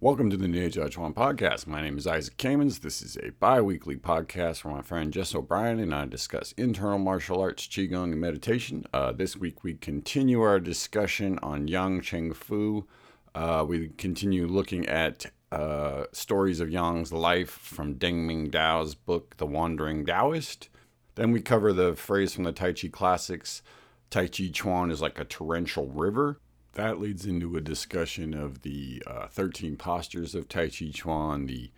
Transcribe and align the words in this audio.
Welcome 0.00 0.30
to 0.30 0.36
the 0.36 0.46
Ninja 0.46 0.88
Chuan 0.88 1.12
podcast. 1.12 1.66
My 1.66 1.82
name 1.82 1.98
is 1.98 2.06
Isaac 2.06 2.36
Kamens. 2.36 2.82
This 2.82 3.02
is 3.02 3.16
a 3.16 3.32
bi 3.32 3.60
weekly 3.60 3.96
podcast 3.96 4.62
where 4.62 4.72
my 4.72 4.80
friend 4.80 5.12
Jess 5.12 5.34
O'Brien 5.34 5.80
and 5.80 5.92
I 5.92 6.04
discuss 6.04 6.52
internal 6.52 7.00
martial 7.00 7.40
arts, 7.40 7.66
Qigong, 7.66 8.12
and 8.12 8.20
meditation. 8.20 8.86
Uh, 8.94 9.10
this 9.10 9.36
week 9.36 9.64
we 9.64 9.74
continue 9.74 10.40
our 10.40 10.60
discussion 10.60 11.40
on 11.42 11.66
Yang 11.66 12.02
Cheng 12.02 12.32
Fu. 12.32 12.86
Uh, 13.34 13.64
we 13.66 13.88
continue 13.98 14.46
looking 14.46 14.86
at 14.86 15.26
uh, 15.50 16.04
stories 16.12 16.60
of 16.60 16.70
Yang's 16.70 17.12
life 17.12 17.50
from 17.50 17.96
Deng 17.96 18.24
Ming 18.24 18.50
Dao's 18.50 18.94
book, 18.94 19.36
The 19.38 19.46
Wandering 19.46 20.06
Taoist. 20.06 20.68
Then 21.16 21.32
we 21.32 21.40
cover 21.40 21.72
the 21.72 21.96
phrase 21.96 22.32
from 22.32 22.44
the 22.44 22.52
Tai 22.52 22.74
Chi 22.74 22.86
classics 22.86 23.62
Tai 24.10 24.28
Chi 24.28 24.50
Chuan 24.52 24.92
is 24.92 25.02
like 25.02 25.18
a 25.18 25.24
torrential 25.24 25.88
river 25.88 26.38
that 26.78 27.00
leads 27.00 27.26
into 27.26 27.56
a 27.56 27.60
discussion 27.60 28.32
of 28.32 28.62
the 28.62 29.02
uh, 29.04 29.26
13 29.26 29.76
postures 29.76 30.36
of 30.36 30.48
Tai 30.48 30.68
Chi 30.68 30.92
Chuan, 30.94 31.46
the 31.46 31.72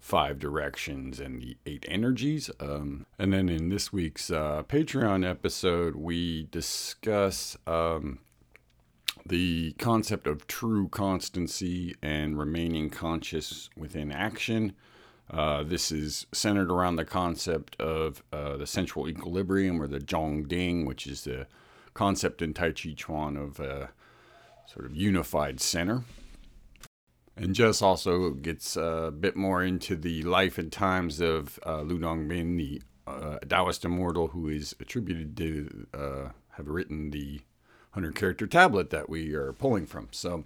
five 0.00 0.38
directions, 0.38 1.20
and 1.20 1.42
the 1.42 1.58
eight 1.66 1.84
energies. 1.88 2.50
Um, 2.58 3.04
and 3.18 3.34
then 3.34 3.50
in 3.50 3.68
this 3.68 3.92
week's 3.92 4.30
uh, 4.30 4.62
Patreon 4.66 5.28
episode, 5.28 5.94
we 5.94 6.48
discuss 6.50 7.58
um, 7.66 8.20
the 9.26 9.72
concept 9.78 10.26
of 10.26 10.46
true 10.46 10.88
constancy 10.88 11.94
and 12.00 12.38
remaining 12.38 12.88
conscious 12.88 13.68
within 13.76 14.10
action. 14.10 14.72
Uh, 15.30 15.64
this 15.64 15.92
is 15.92 16.26
centered 16.32 16.72
around 16.72 16.96
the 16.96 17.04
concept 17.04 17.78
of 17.78 18.22
uh, 18.32 18.56
the 18.56 18.66
central 18.66 19.06
equilibrium 19.06 19.82
or 19.82 19.86
the 19.86 20.00
Zhong 20.00 20.48
Ding, 20.48 20.86
which 20.86 21.06
is 21.06 21.24
the 21.24 21.46
concept 21.92 22.40
in 22.40 22.54
Tai 22.54 22.70
Chi 22.70 22.94
Chuan 22.96 23.36
of 23.36 23.60
uh, 23.60 23.88
sort 24.66 24.86
of 24.86 24.96
unified 24.96 25.60
center. 25.60 26.02
And 27.36 27.54
Jess 27.54 27.82
also 27.82 28.30
gets 28.30 28.76
a 28.76 29.12
bit 29.18 29.36
more 29.36 29.62
into 29.62 29.94
the 29.94 30.22
life 30.22 30.56
and 30.56 30.72
times 30.72 31.20
of 31.20 31.58
uh, 31.66 31.82
Lu 31.82 31.98
Dongbin, 31.98 32.56
the 32.56 32.82
uh, 33.06 33.38
Taoist 33.46 33.84
immortal 33.84 34.28
who 34.28 34.48
is 34.48 34.74
attributed 34.80 35.36
to 35.36 35.86
uh, 35.92 36.28
have 36.52 36.68
written 36.68 37.10
the 37.10 37.40
100 37.92 38.14
character 38.14 38.46
tablet 38.46 38.90
that 38.90 39.08
we 39.10 39.34
are 39.34 39.52
pulling 39.52 39.86
from. 39.86 40.08
So, 40.12 40.44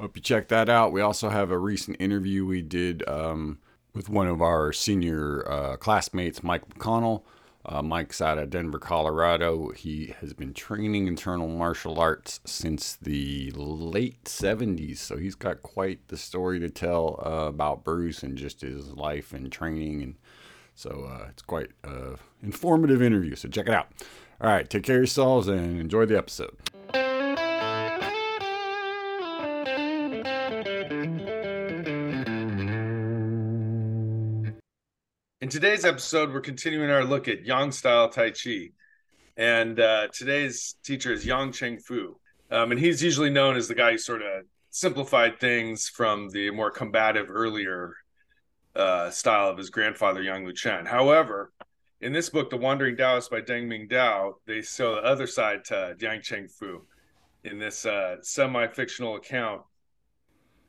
hope 0.00 0.16
you 0.16 0.22
check 0.22 0.48
that 0.48 0.68
out. 0.68 0.92
We 0.92 1.00
also 1.00 1.28
have 1.28 1.50
a 1.50 1.58
recent 1.58 1.96
interview 2.00 2.44
we 2.44 2.62
did 2.62 3.08
um, 3.08 3.58
with 3.94 4.08
one 4.08 4.26
of 4.26 4.42
our 4.42 4.72
senior 4.72 5.48
uh, 5.48 5.76
classmates, 5.76 6.42
Mike 6.42 6.68
McConnell. 6.68 7.22
Uh, 7.66 7.82
Mike's 7.82 8.20
out 8.20 8.36
of 8.36 8.50
Denver, 8.50 8.78
Colorado. 8.78 9.70
He 9.70 10.14
has 10.20 10.34
been 10.34 10.52
training 10.52 11.06
internal 11.06 11.48
martial 11.48 11.98
arts 11.98 12.40
since 12.44 12.96
the 13.00 13.52
late 13.54 14.24
70s. 14.24 14.98
So 14.98 15.16
he's 15.16 15.34
got 15.34 15.62
quite 15.62 16.06
the 16.08 16.18
story 16.18 16.60
to 16.60 16.68
tell 16.68 17.20
uh, 17.24 17.48
about 17.48 17.82
Bruce 17.82 18.22
and 18.22 18.36
just 18.36 18.60
his 18.60 18.92
life 18.92 19.32
and 19.32 19.50
training. 19.50 20.02
And 20.02 20.14
so 20.74 21.08
uh, 21.10 21.28
it's 21.30 21.42
quite 21.42 21.70
an 21.84 22.16
informative 22.42 23.00
interview. 23.00 23.34
So 23.34 23.48
check 23.48 23.66
it 23.66 23.74
out. 23.74 23.88
All 24.40 24.50
right, 24.50 24.68
take 24.68 24.82
care 24.82 24.96
of 24.96 25.00
yourselves 25.00 25.48
and 25.48 25.80
enjoy 25.80 26.04
the 26.04 26.18
episode. 26.18 26.54
In 35.44 35.50
today's 35.50 35.84
episode, 35.84 36.32
we're 36.32 36.40
continuing 36.40 36.88
our 36.88 37.04
look 37.04 37.28
at 37.28 37.44
Yang 37.44 37.72
style 37.72 38.08
Tai 38.08 38.30
Chi. 38.30 38.70
And 39.36 39.78
uh, 39.78 40.08
today's 40.10 40.76
teacher 40.82 41.12
is 41.12 41.26
Yang 41.26 41.52
Cheng 41.52 41.78
Fu. 41.80 42.18
Um, 42.50 42.70
and 42.70 42.80
he's 42.80 43.02
usually 43.02 43.28
known 43.28 43.54
as 43.54 43.68
the 43.68 43.74
guy 43.74 43.90
who 43.90 43.98
sort 43.98 44.22
of 44.22 44.46
simplified 44.70 45.38
things 45.38 45.86
from 45.86 46.30
the 46.30 46.50
more 46.50 46.70
combative 46.70 47.26
earlier 47.28 47.92
uh, 48.74 49.10
style 49.10 49.50
of 49.50 49.58
his 49.58 49.68
grandfather, 49.68 50.22
Yang 50.22 50.46
Luchan. 50.46 50.86
However, 50.86 51.52
in 52.00 52.14
this 52.14 52.30
book, 52.30 52.48
The 52.48 52.56
Wandering 52.56 52.96
Taoist 52.96 53.30
by 53.30 53.42
Deng 53.42 53.66
Ming 53.66 53.86
Dao, 53.86 54.36
they 54.46 54.62
show 54.62 54.94
the 54.94 55.02
other 55.02 55.26
side 55.26 55.62
to 55.66 55.94
Yang 56.00 56.22
Cheng 56.22 56.48
Fu 56.48 56.86
in 57.44 57.58
this 57.58 57.84
uh, 57.84 58.16
semi 58.22 58.66
fictional 58.68 59.16
account 59.16 59.60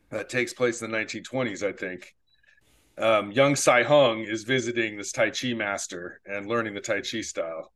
that 0.09 0.28
takes 0.28 0.52
place 0.53 0.81
in 0.81 0.91
the 0.91 0.97
1920s, 0.97 1.66
I 1.66 1.72
think 1.72 2.14
um, 2.97 3.31
young 3.31 3.56
Sai 3.56 3.83
Hung 3.83 4.22
is 4.22 4.44
visiting 4.44 4.97
this 4.97 5.11
Tai 5.11 5.31
Chi 5.31 5.53
master 5.53 6.22
and 6.25 6.47
learning 6.47 6.73
the 6.73 6.81
Tai 6.81 7.01
Chi 7.01 7.22
style. 7.22 7.72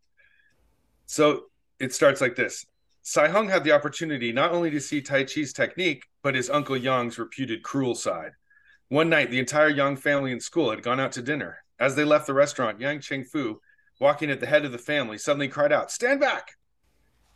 So 1.06 1.46
it 1.80 1.94
starts 1.94 2.22
like 2.22 2.36
this 2.36 2.66
Sai 3.02 3.28
Hung 3.28 3.50
had 3.50 3.64
the 3.64 3.72
opportunity 3.72 4.32
not 4.32 4.52
only 4.52 4.70
to 4.72 4.80
see 4.80 5.02
Tai 5.02 5.24
Chi's 5.24 5.54
technique, 5.54 6.06
but 6.22 6.36
his 6.36 6.50
uncle 6.50 6.78
Yang's 6.78 7.18
reputed 7.18 7.64
cruel 7.64 7.96
side. 7.96 8.32
One 8.90 9.10
night, 9.10 9.30
the 9.30 9.40
entire 9.40 9.70
Yang 9.70 9.98
family 9.98 10.32
in 10.32 10.40
school 10.40 10.72
had 10.72 10.84
gone 10.84 11.00
out 11.00 11.12
to 11.14 11.22
dinner. 11.22 11.64
As 11.80 11.96
they 11.96 12.04
left 12.04 12.28
the 12.28 12.34
restaurant, 12.34 12.82
Yang 12.82 13.02
Cheng 13.02 13.24
Fu, 13.24 13.62
walking 14.00 14.30
at 14.32 14.40
the 14.40 14.48
head 14.48 14.66
of 14.66 14.72
the 14.72 14.78
family, 14.78 15.18
suddenly 15.18 15.48
cried 15.48 15.72
out, 15.72 15.92
Stand 15.92 16.20
back! 16.20 16.58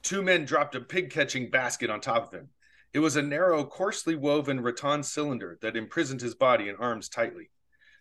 Two 0.01 0.21
men 0.21 0.45
dropped 0.45 0.75
a 0.75 0.81
pig 0.81 1.09
catching 1.11 1.49
basket 1.49 1.89
on 1.89 2.01
top 2.01 2.27
of 2.27 2.33
him. 2.33 2.49
It 2.93 2.99
was 2.99 3.15
a 3.15 3.21
narrow, 3.21 3.63
coarsely 3.65 4.15
woven 4.15 4.61
rattan 4.61 5.01
cylinder 5.01 5.57
that 5.61 5.77
imprisoned 5.77 6.21
his 6.21 6.35
body 6.35 6.69
and 6.69 6.77
arms 6.77 7.07
tightly. 7.07 7.49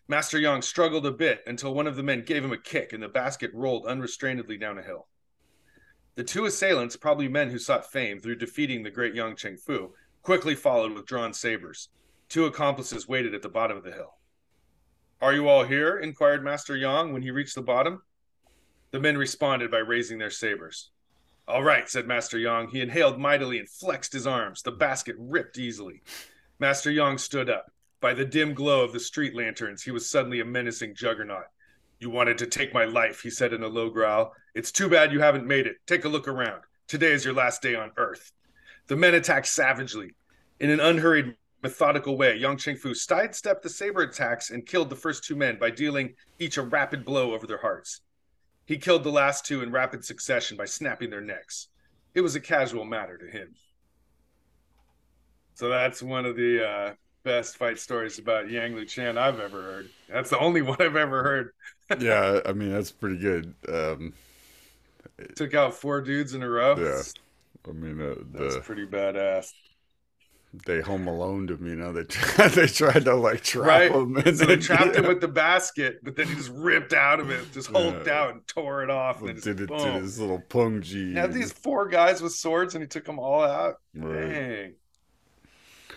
Master 0.07 0.37
Yang 0.37 0.63
struggled 0.63 1.05
a 1.05 1.11
bit 1.11 1.43
until 1.47 1.73
one 1.73 1.87
of 1.87 1.95
the 1.95 2.03
men 2.03 2.23
gave 2.25 2.43
him 2.43 2.51
a 2.51 2.57
kick 2.57 2.91
and 2.91 3.01
the 3.01 3.07
basket 3.07 3.51
rolled 3.53 3.85
unrestrainedly 3.85 4.57
down 4.57 4.77
a 4.77 4.83
hill. 4.83 5.07
The 6.15 6.23
two 6.23 6.45
assailants, 6.45 6.95
probably 6.95 7.27
men 7.27 7.49
who 7.49 7.57
sought 7.57 7.91
fame 7.91 8.19
through 8.19 8.35
defeating 8.35 8.83
the 8.83 8.91
great 8.91 9.15
Yang 9.15 9.37
Cheng 9.37 9.57
Fu, 9.57 9.93
quickly 10.21 10.55
followed 10.55 10.91
with 10.91 11.05
drawn 11.05 11.33
sabers. 11.33 11.89
Two 12.29 12.45
accomplices 12.45 13.07
waited 13.07 13.33
at 13.33 13.41
the 13.41 13.49
bottom 13.49 13.77
of 13.77 13.83
the 13.83 13.91
hill. 13.93 14.15
Are 15.21 15.33
you 15.33 15.47
all 15.47 15.63
here? 15.63 15.97
inquired 15.97 16.43
Master 16.43 16.75
Yang 16.75 17.13
when 17.13 17.21
he 17.21 17.31
reached 17.31 17.55
the 17.55 17.61
bottom. 17.61 18.01
The 18.91 18.99
men 18.99 19.17
responded 19.17 19.71
by 19.71 19.77
raising 19.77 20.17
their 20.17 20.29
sabers. 20.29 20.91
All 21.47 21.63
right, 21.63 21.89
said 21.89 22.07
Master 22.07 22.37
Yang. 22.37 22.69
He 22.69 22.81
inhaled 22.81 23.17
mightily 23.17 23.57
and 23.57 23.69
flexed 23.69 24.13
his 24.13 24.27
arms. 24.27 24.61
The 24.61 24.71
basket 24.71 25.15
ripped 25.17 25.57
easily. 25.57 26.03
Master 26.59 26.91
Yang 26.91 27.19
stood 27.19 27.49
up. 27.49 27.71
By 28.03 28.13
the 28.13 28.25
dim 28.25 28.53
glow 28.53 28.83
of 28.83 28.91
the 28.91 28.99
street 28.99 29.33
lanterns, 29.33 29.81
he 29.81 29.91
was 29.91 30.09
suddenly 30.09 30.41
a 30.41 30.45
menacing 30.45 30.93
juggernaut. 30.93 31.45
You 32.01 32.09
wanted 32.09 32.37
to 32.39 32.45
take 32.45 32.73
my 32.73 32.83
life, 32.83 33.21
he 33.21 33.29
said 33.29 33.53
in 33.53 33.63
a 33.63 33.67
low 33.69 33.89
growl. 33.89 34.33
It's 34.53 34.73
too 34.73 34.89
bad 34.89 35.13
you 35.13 35.21
haven't 35.21 35.47
made 35.47 35.67
it. 35.67 35.77
Take 35.87 36.03
a 36.03 36.09
look 36.09 36.27
around. 36.27 36.63
Today 36.85 37.13
is 37.13 37.23
your 37.23 37.33
last 37.33 37.61
day 37.61 37.75
on 37.75 37.93
Earth. 37.95 38.33
The 38.87 38.97
men 38.97 39.13
attacked 39.13 39.47
savagely. 39.47 40.11
In 40.59 40.69
an 40.69 40.81
unhurried, 40.81 41.37
methodical 41.61 42.17
way, 42.17 42.35
Yang 42.35 42.57
Chengfu 42.57 42.93
sidestepped 42.93 43.63
the 43.63 43.69
saber 43.69 44.01
attacks 44.01 44.49
and 44.49 44.65
killed 44.65 44.89
the 44.89 44.97
first 44.97 45.23
two 45.23 45.37
men 45.37 45.57
by 45.57 45.69
dealing 45.69 46.13
each 46.39 46.57
a 46.57 46.61
rapid 46.61 47.05
blow 47.05 47.33
over 47.33 47.47
their 47.47 47.61
hearts. 47.61 48.01
He 48.65 48.77
killed 48.77 49.05
the 49.05 49.13
last 49.13 49.45
two 49.45 49.63
in 49.63 49.71
rapid 49.71 50.03
succession 50.03 50.57
by 50.57 50.65
snapping 50.65 51.09
their 51.09 51.21
necks. 51.21 51.69
It 52.15 52.19
was 52.19 52.35
a 52.35 52.41
casual 52.41 52.83
matter 52.83 53.17
to 53.17 53.27
him. 53.27 53.55
So 55.53 55.69
that's 55.69 56.03
one 56.03 56.25
of 56.25 56.35
the 56.35 56.67
uh, 56.67 56.93
best 57.23 57.57
fight 57.57 57.79
stories 57.79 58.19
about 58.19 58.49
Yang 58.49 58.75
Lu 58.75 58.85
Luchan 58.85 59.17
I've 59.17 59.39
ever 59.39 59.61
heard. 59.61 59.89
That's 60.09 60.29
the 60.29 60.39
only 60.39 60.61
one 60.63 60.77
I've 60.79 60.95
ever 60.95 61.23
heard. 61.23 61.53
yeah, 61.99 62.39
I 62.45 62.53
mean 62.53 62.71
that's 62.71 62.91
pretty 62.91 63.17
good. 63.17 63.53
Um, 63.67 64.13
Took 65.35 65.53
out 65.53 65.73
four 65.73 66.01
dudes 66.01 66.33
in 66.33 66.43
a 66.43 66.49
row. 66.49 66.75
Yeah, 66.77 67.01
I 67.67 67.71
mean 67.71 68.01
uh, 68.01 68.15
that's 68.31 68.65
pretty 68.65 68.85
badass. 68.85 69.51
They 70.67 70.81
home 70.81 71.07
alone 71.07 71.47
him, 71.47 71.65
you 71.65 71.75
know. 71.75 71.91
They 71.91 72.03
they 72.49 72.67
tried 72.67 73.05
to 73.05 73.15
like 73.15 73.41
trap 73.41 73.65
right. 73.65 73.91
him, 73.91 74.17
and 74.17 74.37
so 74.37 74.45
they 74.45 74.57
trapped 74.57 74.93
yeah. 74.93 75.01
him 75.01 75.07
with 75.07 75.19
the 75.19 75.27
basket, 75.27 75.99
but 76.03 76.15
then 76.15 76.27
he 76.27 76.35
just 76.35 76.51
ripped 76.51 76.93
out 76.93 77.19
of 77.19 77.31
it, 77.31 77.51
just 77.51 77.71
hulked 77.71 78.05
yeah. 78.05 78.21
out 78.21 78.33
and 78.33 78.47
tore 78.47 78.83
it 78.83 78.91
off. 78.91 79.19
Well, 79.21 79.31
and 79.31 79.41
did 79.41 79.61
it 79.61 79.69
boom. 79.69 79.79
to 79.79 79.91
his 79.93 80.19
little 80.19 80.41
pungji. 80.49 81.15
Had 81.15 81.33
these 81.33 81.51
four 81.51 81.87
guys 81.87 82.21
with 82.21 82.33
swords, 82.33 82.75
and 82.75 82.83
he 82.83 82.87
took 82.87 83.05
them 83.05 83.17
all 83.17 83.43
out. 83.43 83.77
Right. 83.95 84.29
Dang. 84.29 84.73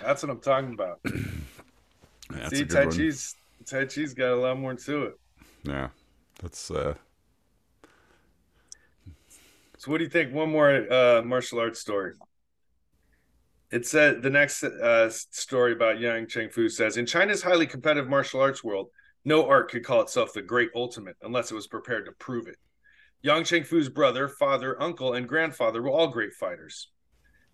That's 0.02 0.22
what 0.22 0.30
I'm 0.30 0.40
talking 0.40 0.74
about. 0.74 1.00
See, 2.50 2.64
Tai 2.64 2.87
Chi's 2.87 3.37
Tai 3.66 3.84
Chi's 3.87 4.14
got 4.14 4.32
a 4.32 4.37
lot 4.37 4.58
more 4.58 4.75
to 4.75 5.04
it. 5.04 5.14
Yeah, 5.64 5.88
that's. 6.43 6.70
uh 6.70 6.94
So, 9.78 9.90
what 9.90 9.98
do 9.98 10.04
you 10.04 10.10
think? 10.10 10.32
One 10.32 10.50
more 10.50 10.93
uh 10.93 11.22
martial 11.22 11.60
arts 11.60 11.81
story. 11.81 12.12
It 13.72 13.84
said 13.87 14.22
the 14.22 14.31
next 14.31 14.62
uh, 14.62 15.10
story 15.10 15.72
about 15.72 15.99
Yang 15.99 16.28
Cheng 16.28 16.50
Fu 16.50 16.69
says 16.69 16.96
in 16.96 17.04
China's 17.04 17.42
highly 17.42 17.66
competitive 17.66 18.08
martial 18.08 18.40
arts 18.40 18.62
world, 18.62 18.90
no 19.25 19.44
art 19.49 19.70
could 19.70 19.84
call 19.84 20.02
itself 20.02 20.32
the 20.32 20.40
great 20.40 20.70
ultimate 20.76 21.16
unless 21.22 21.50
it 21.50 21.56
was 21.56 21.66
prepared 21.66 22.06
to 22.06 22.12
prove 22.12 22.46
it. 22.46 22.58
Yang 23.22 23.44
Cheng 23.44 23.64
Fu's 23.64 23.88
brother, 23.88 24.28
father, 24.28 24.81
uncle, 24.81 25.14
and 25.14 25.28
grandfather 25.28 25.82
were 25.82 25.90
all 25.90 26.06
great 26.06 26.32
fighters. 26.32 26.90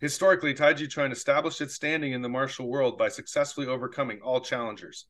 Historically, 0.03 0.53
Taiji 0.53 0.91
Chuan 0.91 1.13
established 1.13 1.61
its 1.61 1.75
standing 1.75 2.13
in 2.13 2.23
the 2.23 2.29
martial 2.29 2.67
world 2.67 2.99
by 2.99 3.09
successfully 3.09 3.69
overcoming 3.69 4.21
all 4.21 4.41
challengers. 4.41 5.07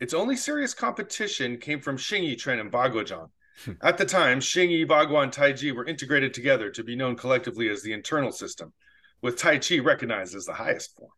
Its 0.00 0.14
only 0.14 0.36
serious 0.36 0.72
competition 0.72 1.58
came 1.58 1.82
from 1.82 1.98
Xingyi 1.98 2.38
Chuan 2.38 2.58
and 2.58 2.72
Baguazhang. 2.72 3.28
Hmm. 3.66 3.72
At 3.82 3.98
the 3.98 4.06
time, 4.06 4.40
Xingyi, 4.40 4.86
Bagua, 4.86 5.24
and 5.24 5.32
Taiji 5.32 5.70
were 5.70 5.84
integrated 5.84 6.32
together 6.32 6.70
to 6.70 6.82
be 6.82 6.96
known 6.96 7.14
collectively 7.14 7.68
as 7.68 7.82
the 7.82 7.92
internal 7.92 8.32
system, 8.32 8.72
with 9.20 9.36
Tai 9.36 9.58
Chi 9.58 9.80
recognized 9.80 10.34
as 10.34 10.46
the 10.46 10.54
highest 10.54 10.96
form. 10.96 11.10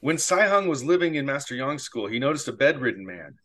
When 0.00 0.16
Sai 0.16 0.48
Hung 0.48 0.68
was 0.68 0.82
living 0.82 1.16
in 1.16 1.26
Master 1.26 1.54
Yang's 1.54 1.82
school, 1.82 2.06
he 2.06 2.18
noticed 2.18 2.48
a 2.48 2.52
bedridden 2.52 3.04
man. 3.04 3.36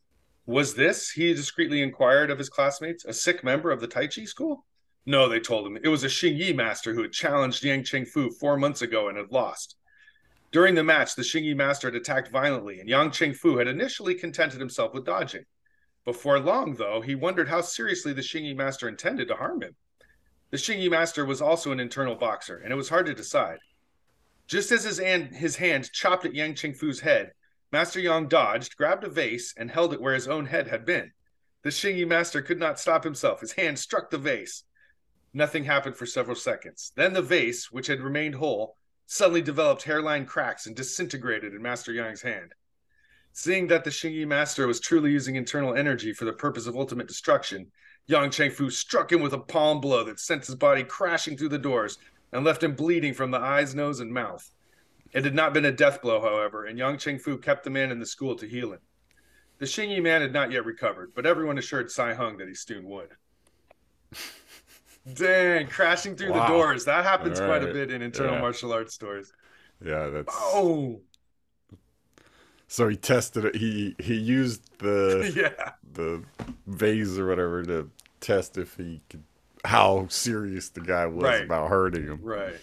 Was 0.46 0.76
this, 0.76 1.12
he 1.12 1.34
discreetly 1.34 1.82
inquired 1.82 2.32
of 2.32 2.38
his 2.38 2.48
classmates, 2.48 3.04
a 3.04 3.12
sick 3.12 3.44
member 3.44 3.70
of 3.70 3.82
the 3.82 3.88
Tai 3.88 4.08
Chi 4.08 4.24
school? 4.24 4.64
No, 5.08 5.30
they 5.30 5.40
told 5.40 5.66
him. 5.66 5.78
It 5.82 5.88
was 5.88 6.04
a 6.04 6.08
Xing 6.08 6.38
Yi 6.38 6.52
master 6.52 6.94
who 6.94 7.02
had 7.02 7.14
challenged 7.14 7.64
Yang 7.64 7.86
Cheng 7.86 8.06
Fu 8.06 8.30
four 8.30 8.58
months 8.58 8.82
ago 8.82 9.08
and 9.08 9.18
had 9.18 9.32
lost. 9.32 9.78
During 10.52 10.76
the 10.76 10.84
match, 10.84 11.16
the 11.16 11.22
Xing 11.22 11.46
Yi 11.46 11.54
master 11.54 11.88
had 11.88 11.96
attacked 11.96 12.30
violently, 12.30 12.82
and 12.82 12.90
Yang 12.90 13.12
Cheng 13.12 13.34
Fu 13.34 13.58
had 13.58 13.70
initially 13.70 14.14
contented 14.14 14.60
himself 14.60 14.94
with 14.94 15.06
dodging. 15.06 15.46
Before 16.04 16.40
long, 16.40 16.76
though, 16.76 17.00
he 17.00 17.16
wondered 17.16 17.48
how 17.48 17.62
seriously 17.62 18.12
the 18.12 18.22
Xing 18.22 18.44
Yi 18.44 18.54
master 18.54 18.90
intended 18.90 19.30
to 19.30 19.36
harm 19.36 19.62
him. 19.62 19.78
The 20.52 20.58
Xing 20.58 20.82
Yi 20.82 20.90
master 20.90 21.26
was 21.26 21.42
also 21.42 21.72
an 21.72 21.80
internal 21.80 22.16
boxer, 22.16 22.58
and 22.58 22.74
it 22.74 22.78
was 22.78 22.90
hard 22.90 23.06
to 23.06 23.14
decide. 23.14 23.60
Just 24.46 24.74
as 24.74 24.84
his 24.84 25.00
hand, 25.00 25.34
his 25.34 25.56
hand 25.56 25.90
chopped 25.94 26.26
at 26.26 26.36
Yang 26.36 26.56
Cheng 26.56 26.74
Fu's 26.74 27.00
head, 27.00 27.32
Master 27.72 28.00
Yang 28.00 28.28
dodged, 28.28 28.76
grabbed 28.76 29.04
a 29.06 29.10
vase, 29.10 29.54
and 29.58 29.72
held 29.72 29.94
it 29.94 30.02
where 30.02 30.14
his 30.14 30.28
own 30.28 30.46
head 30.46 30.68
had 30.68 30.86
been. 30.86 31.14
The 31.64 31.70
Xing 31.70 31.96
Yi 31.96 32.06
master 32.06 32.42
could 32.42 32.60
not 32.60 32.80
stop 32.80 33.04
himself. 33.04 33.40
His 33.40 33.54
hand 33.54 33.80
struck 33.80 34.10
the 34.10 34.18
vase. 34.18 34.64
Nothing 35.38 35.66
happened 35.66 35.96
for 35.96 36.08
several 36.08 36.36
seconds. 36.36 36.92
Then 36.96 37.14
the 37.14 37.22
vase, 37.22 37.72
which 37.72 37.86
had 37.86 38.02
remained 38.02 38.34
whole, 38.34 38.76
suddenly 39.06 39.44
developed 39.44 39.84
hairline 39.84 40.26
cracks 40.26 40.66
and 40.66 40.76
disintegrated 40.76 41.54
in 41.54 41.62
Master 41.62 41.94
Yang's 41.94 42.24
hand. 42.24 42.56
Seeing 43.34 43.68
that 43.68 43.84
the 43.84 43.92
Xing 43.92 44.14
Yi 44.14 44.26
master 44.26 44.66
was 44.66 44.80
truly 44.80 45.12
using 45.12 45.36
internal 45.36 45.76
energy 45.76 46.12
for 46.12 46.26
the 46.26 46.34
purpose 46.34 46.66
of 46.66 46.76
ultimate 46.76 47.08
destruction, 47.08 47.72
Yang 48.08 48.32
Chengfu 48.32 48.72
struck 48.72 49.12
him 49.12 49.22
with 49.22 49.34
a 49.34 49.38
palm 49.38 49.80
blow 49.80 50.04
that 50.06 50.20
sent 50.20 50.44
his 50.44 50.56
body 50.56 50.84
crashing 50.84 51.38
through 51.38 51.50
the 51.50 51.60
doors 51.60 52.00
and 52.32 52.44
left 52.44 52.64
him 52.64 52.74
bleeding 52.74 53.14
from 53.14 53.30
the 53.30 53.38
eyes, 53.38 53.76
nose, 53.76 54.00
and 54.00 54.12
mouth. 54.12 54.50
It 55.14 55.24
had 55.24 55.36
not 55.36 55.54
been 55.54 55.66
a 55.66 55.72
death 55.72 56.02
blow, 56.02 56.20
however, 56.20 56.66
and 56.66 56.80
Yang 56.80 56.98
Chengfu 56.98 57.44
kept 57.44 57.64
the 57.64 57.70
man 57.70 57.92
in 57.92 58.00
the 58.00 58.08
school 58.08 58.36
to 58.38 58.48
heal 58.48 58.74
him. 58.74 58.82
The 59.60 59.68
Xing 59.68 59.90
Yi 59.90 60.00
man 60.00 60.22
had 60.22 60.34
not 60.34 60.52
yet 60.52 60.66
recovered, 60.66 61.12
but 61.14 61.28
everyone 61.28 61.60
assured 61.60 61.92
Sai 61.92 62.16
Hung 62.16 62.38
that 62.38 62.48
he 62.48 62.56
soon 62.56 62.86
would. 62.90 63.10
Dang, 65.14 65.68
crashing 65.68 66.16
through 66.16 66.32
wow. 66.32 66.48
the 66.48 66.54
doors. 66.54 66.86
That 66.86 67.04
happens 67.04 67.40
right. 67.40 67.48
quite 67.48 67.64
a 67.64 67.74
bit 67.74 67.92
in 67.92 68.02
internal 68.02 68.36
yeah. 68.36 68.42
martial 68.42 68.74
arts 68.74 68.94
stores. 68.94 69.32
Yeah, 69.84 70.08
that's 70.08 70.34
Oh. 70.36 71.02
So 72.68 72.90
he 72.90 72.98
tested 72.98 73.46
it. 73.46 73.56
He 73.56 73.96
he 74.00 74.16
used 74.16 74.78
the 74.80 75.32
yeah. 75.36 75.72
the 75.94 76.24
vase 76.66 77.18
or 77.18 77.28
whatever 77.28 77.64
to 77.64 77.90
test 78.20 78.58
if 78.58 78.76
he 78.76 79.02
could 79.10 79.24
how 79.64 80.08
serious 80.10 80.70
the 80.70 80.82
guy 80.82 81.06
was 81.06 81.24
right. 81.24 81.44
about 81.44 81.70
hurting 81.70 82.04
him. 82.04 82.20
Right. 82.22 82.56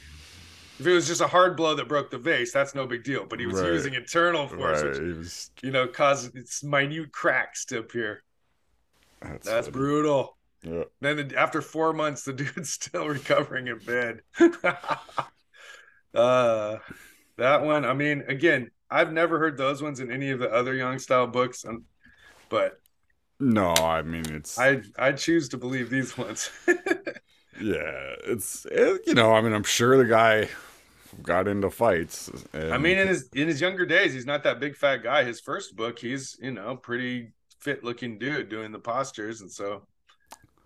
If 0.78 0.86
it 0.86 0.92
was 0.92 1.06
just 1.06 1.20
a 1.20 1.26
hard 1.26 1.56
blow 1.56 1.74
that 1.76 1.86
broke 1.86 2.10
the 2.10 2.18
vase, 2.18 2.52
that's 2.52 2.74
no 2.74 2.86
big 2.86 3.04
deal. 3.04 3.24
But 3.24 3.38
he 3.38 3.46
was 3.46 3.60
right. 3.60 3.72
using 3.72 3.94
internal 3.94 4.48
force, 4.48 4.82
right. 4.82 4.90
which 4.90 5.16
was... 5.16 5.50
you 5.62 5.70
know 5.70 5.86
caused 5.86 6.34
minute 6.64 7.12
cracks 7.12 7.64
to 7.66 7.78
appear. 7.78 8.22
That's, 9.22 9.46
that's 9.46 9.68
brutal. 9.68 10.36
Yeah. 10.64 10.84
Then 11.00 11.32
after 11.36 11.60
four 11.60 11.92
months, 11.92 12.24
the 12.24 12.32
dude's 12.34 12.70
still 12.70 13.06
recovering 13.08 13.68
in 13.68 13.78
bed. 13.78 14.20
uh, 16.14 16.78
that 17.36 17.62
one. 17.62 17.84
I 17.84 17.92
mean, 17.92 18.24
again, 18.28 18.70
I've 18.90 19.12
never 19.12 19.38
heard 19.38 19.56
those 19.56 19.82
ones 19.82 20.00
in 20.00 20.10
any 20.10 20.30
of 20.30 20.38
the 20.38 20.50
other 20.52 20.74
Yang 20.74 21.00
style 21.00 21.26
books, 21.26 21.64
um, 21.64 21.84
but 22.48 22.80
no, 23.40 23.74
I 23.74 24.02
mean 24.02 24.24
it's. 24.28 24.58
I 24.58 24.82
I 24.98 25.12
choose 25.12 25.48
to 25.50 25.56
believe 25.56 25.90
these 25.90 26.16
ones. 26.16 26.50
yeah, 27.60 28.14
it's 28.24 28.66
it, 28.70 29.02
you 29.06 29.14
know 29.14 29.32
I 29.32 29.40
mean 29.40 29.52
I'm 29.52 29.64
sure 29.64 29.96
the 29.98 30.04
guy 30.04 30.48
got 31.22 31.48
into 31.48 31.70
fights. 31.70 32.30
And... 32.52 32.72
I 32.72 32.78
mean 32.78 32.98
in 32.98 33.08
his 33.08 33.28
in 33.34 33.48
his 33.48 33.60
younger 33.60 33.84
days 33.84 34.12
he's 34.12 34.26
not 34.26 34.44
that 34.44 34.60
big 34.60 34.76
fat 34.76 34.98
guy. 34.98 35.24
His 35.24 35.40
first 35.40 35.74
book 35.74 35.98
he's 35.98 36.38
you 36.40 36.52
know 36.52 36.76
pretty 36.76 37.32
fit 37.60 37.82
looking 37.82 38.18
dude 38.18 38.48
doing 38.48 38.70
the 38.70 38.78
postures 38.78 39.40
and 39.40 39.50
so 39.50 39.86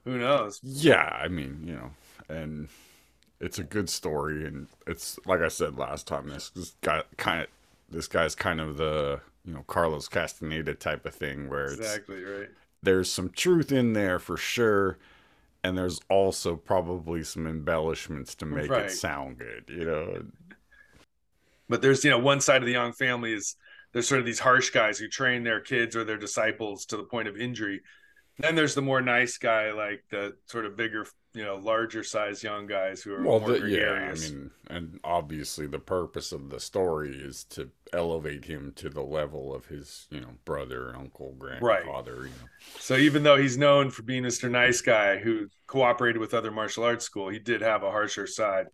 who 0.08 0.18
knows? 0.18 0.60
Yeah, 0.62 1.18
I 1.20 1.28
mean 1.28 1.62
you 1.64 1.74
know 1.74 1.90
and 2.28 2.68
it's 3.40 3.58
a 3.58 3.64
good 3.64 3.88
story 3.88 4.46
and 4.46 4.66
it's 4.86 5.18
like 5.26 5.40
I 5.40 5.48
said 5.48 5.78
last 5.78 6.06
time 6.06 6.28
this 6.28 6.50
guy 6.82 7.02
kind 7.16 7.42
of 7.42 7.46
this 7.90 8.08
guy's 8.08 8.34
kind 8.34 8.60
of 8.60 8.76
the 8.76 9.20
you 9.44 9.54
know 9.54 9.64
Carlos 9.66 10.08
Castaneda 10.08 10.74
type 10.74 11.06
of 11.06 11.14
thing 11.14 11.48
where 11.48 11.66
exactly 11.66 12.22
right. 12.22 12.48
There's 12.82 13.10
some 13.10 13.30
truth 13.30 13.72
in 13.72 13.92
there 13.92 14.18
for 14.18 14.36
sure, 14.36 14.98
and 15.64 15.76
there's 15.76 16.00
also 16.08 16.54
probably 16.54 17.24
some 17.24 17.46
embellishments 17.46 18.36
to 18.36 18.46
make 18.46 18.70
right. 18.70 18.84
it 18.84 18.92
sound 18.92 19.38
good, 19.38 19.64
you 19.68 19.84
know. 19.84 20.24
But 21.68 21.82
there's 21.82 22.04
you 22.04 22.10
know 22.10 22.18
one 22.18 22.40
side 22.40 22.62
of 22.62 22.66
the 22.66 22.72
Yang 22.72 22.92
family 22.92 23.32
is 23.32 23.56
there's 23.92 24.06
sort 24.06 24.20
of 24.20 24.26
these 24.26 24.38
harsh 24.38 24.70
guys 24.70 24.98
who 24.98 25.08
train 25.08 25.42
their 25.42 25.60
kids 25.60 25.96
or 25.96 26.04
their 26.04 26.18
disciples 26.18 26.84
to 26.86 26.96
the 26.96 27.02
point 27.02 27.26
of 27.26 27.36
injury. 27.36 27.80
Then 28.38 28.54
there's 28.54 28.74
the 28.74 28.82
more 28.82 29.00
nice 29.00 29.36
guy, 29.36 29.72
like 29.72 30.04
the 30.10 30.36
sort 30.46 30.64
of 30.64 30.76
bigger 30.76 31.06
you 31.34 31.44
know 31.44 31.56
larger 31.56 32.02
size 32.02 32.42
Yang 32.42 32.66
guys 32.66 33.02
who 33.02 33.14
are 33.14 33.22
well, 33.22 33.40
more 33.40 33.52
the, 33.52 33.60
gregarious. 33.60 34.30
Yeah, 34.30 34.36
I 34.36 34.38
mean, 34.38 34.50
and 34.70 35.00
obviously 35.04 35.66
the 35.66 35.78
purpose 35.78 36.32
of 36.32 36.50
the 36.50 36.60
story 36.60 37.16
is 37.16 37.44
to 37.50 37.70
elevate 37.92 38.44
him 38.44 38.72
to 38.76 38.88
the 38.88 39.02
level 39.02 39.54
of 39.54 39.66
his 39.66 40.06
you 40.10 40.20
know 40.20 40.30
brother, 40.44 40.94
uncle, 40.96 41.34
grandfather. 41.38 42.14
Right. 42.14 42.22
You 42.22 42.28
know. 42.28 42.48
So 42.78 42.96
even 42.96 43.22
though 43.22 43.36
he's 43.36 43.58
known 43.58 43.90
for 43.90 44.02
being 44.02 44.22
Mr. 44.22 44.50
Nice 44.50 44.80
Guy 44.80 45.18
who 45.18 45.48
cooperated 45.66 46.20
with 46.20 46.34
other 46.34 46.50
martial 46.50 46.84
arts 46.84 47.04
school, 47.04 47.28
he 47.28 47.38
did 47.38 47.60
have 47.60 47.82
a 47.82 47.90
harsher 47.90 48.26
side. 48.26 48.66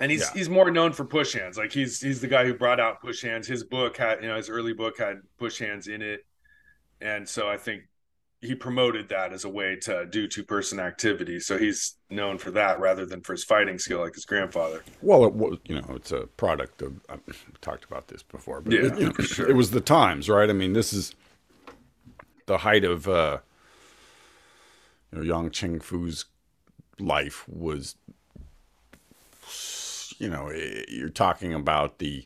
And 0.00 0.10
he's 0.10 0.20
yeah. 0.20 0.32
he's 0.34 0.48
more 0.48 0.70
known 0.70 0.92
for 0.92 1.04
push 1.04 1.32
hands. 1.34 1.58
Like 1.58 1.72
he's 1.72 2.00
he's 2.00 2.20
the 2.20 2.28
guy 2.28 2.44
who 2.44 2.54
brought 2.54 2.80
out 2.80 3.00
push 3.00 3.22
hands. 3.22 3.46
His 3.48 3.64
book 3.64 3.96
had 3.96 4.22
you 4.22 4.28
know 4.28 4.36
his 4.36 4.48
early 4.48 4.72
book 4.72 4.98
had 4.98 5.20
push 5.38 5.58
hands 5.58 5.88
in 5.88 6.02
it, 6.02 6.24
and 7.00 7.28
so 7.28 7.48
I 7.48 7.56
think 7.56 7.82
he 8.40 8.54
promoted 8.54 9.08
that 9.08 9.32
as 9.32 9.44
a 9.44 9.48
way 9.48 9.76
to 9.76 10.06
do 10.06 10.28
two 10.28 10.44
person 10.44 10.78
activity. 10.78 11.40
So 11.40 11.58
he's 11.58 11.96
known 12.08 12.38
for 12.38 12.52
that 12.52 12.78
rather 12.78 13.04
than 13.04 13.20
for 13.20 13.32
his 13.32 13.42
fighting 13.42 13.78
skill 13.78 14.00
like 14.00 14.14
his 14.14 14.24
grandfather. 14.24 14.84
Well, 15.02 15.24
it 15.24 15.34
was, 15.34 15.58
you 15.64 15.80
know, 15.80 15.94
it's 15.96 16.12
a 16.12 16.26
product 16.36 16.82
of, 16.82 17.00
I've 17.08 17.20
talked 17.60 17.84
about 17.84 18.08
this 18.08 18.22
before, 18.22 18.60
but 18.60 18.72
yeah, 18.72 18.80
it, 18.86 18.98
you 18.98 19.06
know, 19.06 19.12
sure. 19.24 19.48
it 19.48 19.56
was 19.56 19.72
the 19.72 19.80
times, 19.80 20.28
right? 20.28 20.48
I 20.48 20.52
mean, 20.52 20.72
this 20.72 20.92
is 20.92 21.14
the 22.46 22.58
height 22.58 22.84
of, 22.84 23.08
uh, 23.08 23.38
you 25.10 25.18
know, 25.18 25.24
Yang 25.24 25.50
Cheng 25.50 25.80
Fu's 25.80 26.26
life 27.00 27.48
was, 27.48 27.96
you 30.18 30.28
know, 30.28 30.52
you're 30.88 31.08
talking 31.08 31.54
about 31.54 31.98
the, 31.98 32.24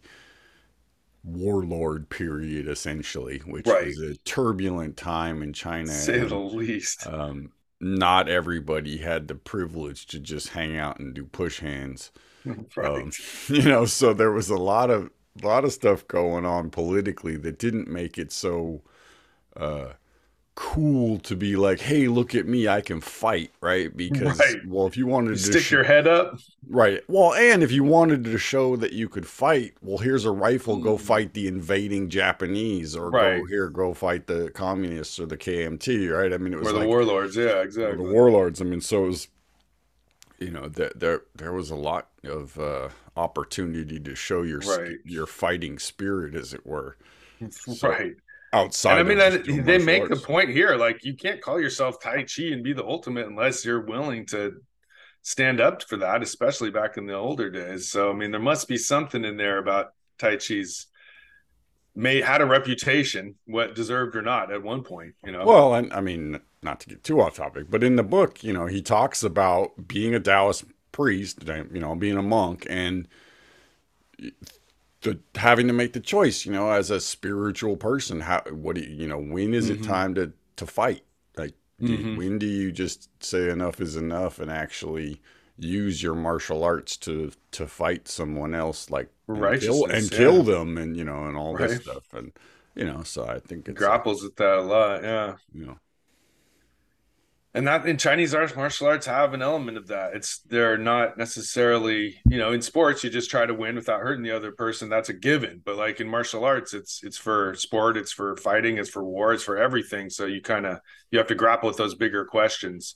warlord 1.25 2.09
period, 2.09 2.69
essentially, 2.69 3.39
which 3.47 3.67
right. 3.67 3.87
was 3.87 3.99
a 4.01 4.17
turbulent 4.19 4.97
time 4.97 5.43
in 5.43 5.53
China. 5.53 5.89
Say 5.89 6.21
and, 6.21 6.31
the 6.31 6.37
least. 6.37 7.07
Um, 7.07 7.53
not 7.81 8.29
everybody 8.29 8.99
had 8.99 9.29
the 9.29 9.35
privilege 9.35 10.07
to 10.07 10.21
just 10.21 10.51
hang 10.51 10.77
out 10.77 10.99
and 10.99 11.15
do 11.15 11.25
push 11.25 11.61
hands. 11.61 12.11
Right. 12.75 13.03
Um, 13.03 13.13
you 13.49 13.63
know, 13.63 13.85
so 13.85 14.13
there 14.13 14.33
was 14.33 14.51
a 14.51 14.57
lot 14.57 14.91
of 14.91 15.11
a 15.41 15.47
lot 15.47 15.65
of 15.65 15.73
stuff 15.73 16.09
going 16.09 16.45
on 16.45 16.71
politically 16.71 17.37
that 17.37 17.57
didn't 17.57 17.87
make 17.87 18.19
it 18.19 18.33
so 18.33 18.83
uh, 19.57 19.93
cool 20.55 21.19
to 21.19 21.35
be 21.35 21.57
like, 21.57 21.81
hey, 21.81 22.09
look 22.09 22.35
at 22.35 22.47
me, 22.47 22.69
I 22.69 22.83
can 22.83 23.01
fight, 23.01 23.51
right? 23.61 23.95
Because 23.97 24.39
right. 24.39 24.57
well, 24.67 24.87
if 24.87 24.97
you 24.97 25.07
wanted 25.07 25.31
you 25.31 25.37
to 25.37 25.43
stick 25.43 25.71
your 25.71 25.85
head 25.85 26.07
up, 26.07 26.39
right? 26.69 27.01
Well, 27.09 27.35
and 27.35 27.63
if 27.63 27.73
you 27.73 27.85
wanted 27.85 28.25
to 28.25 28.39
show 28.39 28.77
that 28.77 28.93
you 28.93 29.09
could 29.09 29.27
fight, 29.27 29.75
well, 29.81 29.99
here's 29.99 30.25
a 30.25 30.31
rifle, 30.31 30.77
go 30.77 30.97
mm. 30.97 31.01
fight 31.01 31.33
the 31.33 31.49
invading 31.49 32.11
Japanese, 32.11 32.95
or 32.95 33.11
right. 33.11 33.39
go 33.39 33.47
here, 33.47 33.69
go 33.71 33.95
fight 33.95 34.27
the 34.27 34.51
communists 34.51 35.19
or 35.19 35.27
the 35.27 35.39
KMT, 35.39 36.13
right? 36.13 36.33
I 36.33 36.39
mean, 36.39 36.53
it 36.53 36.59
was 36.59 36.69
or 36.69 36.73
the 36.73 36.79
like, 36.81 36.89
warlords, 36.89 37.37
yeah, 37.37 37.63
exactly. 37.63 38.05
The 38.05 38.13
warlords. 38.13 38.61
I 38.61 38.65
mean, 38.65 38.83
so 38.83 39.05
it 39.05 39.09
was, 39.09 39.29
you 40.39 40.51
know, 40.51 40.69
there 40.69 40.93
there 40.95 41.23
there 41.35 41.53
was 41.53 41.71
a 41.71 41.77
lot 41.77 42.09
of 42.25 42.59
uh, 42.59 42.91
opportunity 43.17 43.99
to 44.01 44.15
show 44.15 44.43
your 44.43 44.61
right. 44.61 44.97
your 45.05 45.27
fighting 45.27 45.79
spirit, 45.79 46.35
as 46.35 46.53
it 46.53 46.67
were. 46.67 46.97
So, 47.51 47.89
right 47.89 48.15
outside. 48.53 48.99
And 48.99 49.23
I 49.23 49.31
mean, 49.31 49.65
they 49.65 49.79
make 49.79 50.03
arts. 50.03 50.21
the 50.21 50.27
point 50.27 50.51
here, 50.51 50.77
like 50.77 51.05
you 51.05 51.15
can't 51.15 51.41
call 51.41 51.61
yourself 51.61 52.01
Tai 52.03 52.25
Chi 52.25 52.45
and 52.45 52.63
be 52.63 52.73
the 52.73 52.85
ultimate 52.85 53.27
unless 53.27 53.65
you're 53.65 53.85
willing 53.85 54.27
to 54.27 54.61
stand 55.23 55.61
up 55.61 55.83
for 55.83 55.97
that, 55.99 56.23
especially 56.23 56.71
back 56.71 56.97
in 56.97 57.07
the 57.07 57.15
older 57.15 57.51
days. 57.51 57.89
So, 57.89 58.11
I 58.11 58.15
mean, 58.15 58.31
there 58.31 58.41
must 58.41 58.69
be 58.69 58.77
something 58.77 59.25
in 59.25 59.37
there 59.37 59.59
about 59.59 59.93
Tai 60.19 60.37
Chi's 60.37 60.87
may 61.95 62.21
had 62.21 62.41
a 62.41 62.47
reputation, 62.47 63.35
what 63.47 63.75
deserved 63.75 64.17
or 64.17 64.23
not, 64.23 64.51
at 64.53 64.63
one 64.63 64.83
point. 64.83 65.15
You 65.25 65.33
know. 65.33 65.45
Well, 65.45 65.75
and 65.75 65.93
I 65.93 66.01
mean, 66.01 66.41
not 66.63 66.81
to 66.81 66.89
get 66.89 67.05
too 67.05 67.21
off 67.21 67.37
topic, 67.37 67.67
but 67.69 67.85
in 67.85 67.97
the 67.97 68.03
book, 68.03 68.43
you 68.43 68.53
know, 68.53 68.67
he 68.67 68.83
talks 68.83 69.23
about 69.23 69.89
being 69.89 70.15
a 70.15 70.21
Taoist 70.21 70.65
priest, 70.91 71.45
you 71.47 71.81
know, 71.81 71.95
being 71.95 72.17
a 72.17 72.23
monk, 72.23 72.67
and 72.69 73.09
having 75.35 75.67
to 75.67 75.73
make 75.73 75.93
the 75.93 76.01
choice, 76.01 76.47
you 76.47 76.53
know, 76.53 76.71
as 76.71 76.91
a 76.91 77.01
spiritual 77.01 77.77
person, 77.77 78.21
how 78.21 78.43
what 78.51 78.77
do 78.77 78.83
you, 78.83 78.89
you 78.89 79.09
know, 79.09 79.19
when 79.19 79.55
is 79.55 79.71
mm-hmm. 79.71 79.83
it 79.83 79.87
time 79.87 80.15
to 80.15 80.33
to 80.57 80.67
fight? 80.67 81.05
Like 81.37 81.55
mm-hmm. 81.81 82.17
when 82.17 82.39
do 82.39 82.47
you 82.47 82.73
just 82.73 83.09
say 83.23 83.49
enough 83.49 83.81
is 83.81 83.97
enough 83.97 84.39
and 84.39 84.51
actually 84.51 85.21
use 85.59 86.03
your 86.03 86.15
martial 86.15 86.65
arts 86.65 86.97
to 86.97 87.33
to 87.53 87.67
fight 87.67 88.09
someone 88.09 88.55
else 88.55 88.91
like 88.91 89.09
and 89.29 89.61
kill, 89.61 89.85
and 89.87 90.11
kill 90.11 90.43
them 90.43 90.79
and 90.79 90.97
you 90.97 91.05
know 91.05 91.25
and 91.25 91.37
all 91.37 91.55
Right. 91.55 91.71
this 91.71 91.83
stuff 91.83 92.13
and 92.13 92.33
you 92.75 92.85
know 92.85 93.03
so 93.03 93.27
i 93.27 93.39
think 93.39 93.69
it's 93.69 93.79
Grapples 93.79 94.23
with 94.23 94.37
that 94.37 94.59
a 94.59 94.63
lot, 94.63 95.03
yeah. 95.03 95.35
you 95.53 95.67
know 95.67 95.79
and 97.55 97.67
that 97.67 97.87
in 97.87 97.99
Chinese 97.99 98.35
arts, 98.35 98.57
martial 98.57 98.87
arts 98.87 99.07
have 99.07 99.35
an 99.35 99.43
element 99.43 99.77
of 99.77 99.89
that. 99.89 100.15
It's 100.15 100.39
they're 100.41 100.79
not 100.79 101.19
necessarily, 101.19 102.21
you 102.25 102.39
know, 102.39 102.53
in 102.53 102.63
sports 102.63 103.05
you 103.05 103.11
just 103.11 103.31
try 103.31 103.45
to 103.45 103.53
win 103.53 103.75
without 103.75 104.01
hurting 104.01 104.23
the 104.23 104.35
other 104.35 104.53
person. 104.53 104.89
That's 104.89 105.11
a 105.11 105.15
given. 105.15 105.61
But 105.63 105.77
like 105.77 106.01
in 106.01 106.09
martial 106.09 106.45
arts, 106.45 106.73
it's 106.73 107.03
it's 107.05 107.19
for 107.19 107.55
sport, 107.55 107.99
it's 107.99 108.13
for 108.13 108.37
fighting, 108.37 108.79
it's 108.79 108.89
for 108.89 109.05
war, 109.05 109.35
it's 109.35 109.45
for 109.45 109.59
everything. 109.59 110.09
So 110.09 110.25
you 110.25 110.41
kind 110.41 110.65
of 110.65 110.79
you 111.11 111.19
have 111.19 111.29
to 111.29 111.35
grapple 111.35 111.69
with 111.69 111.77
those 111.77 111.95
bigger 111.95 112.25
questions. 112.25 112.95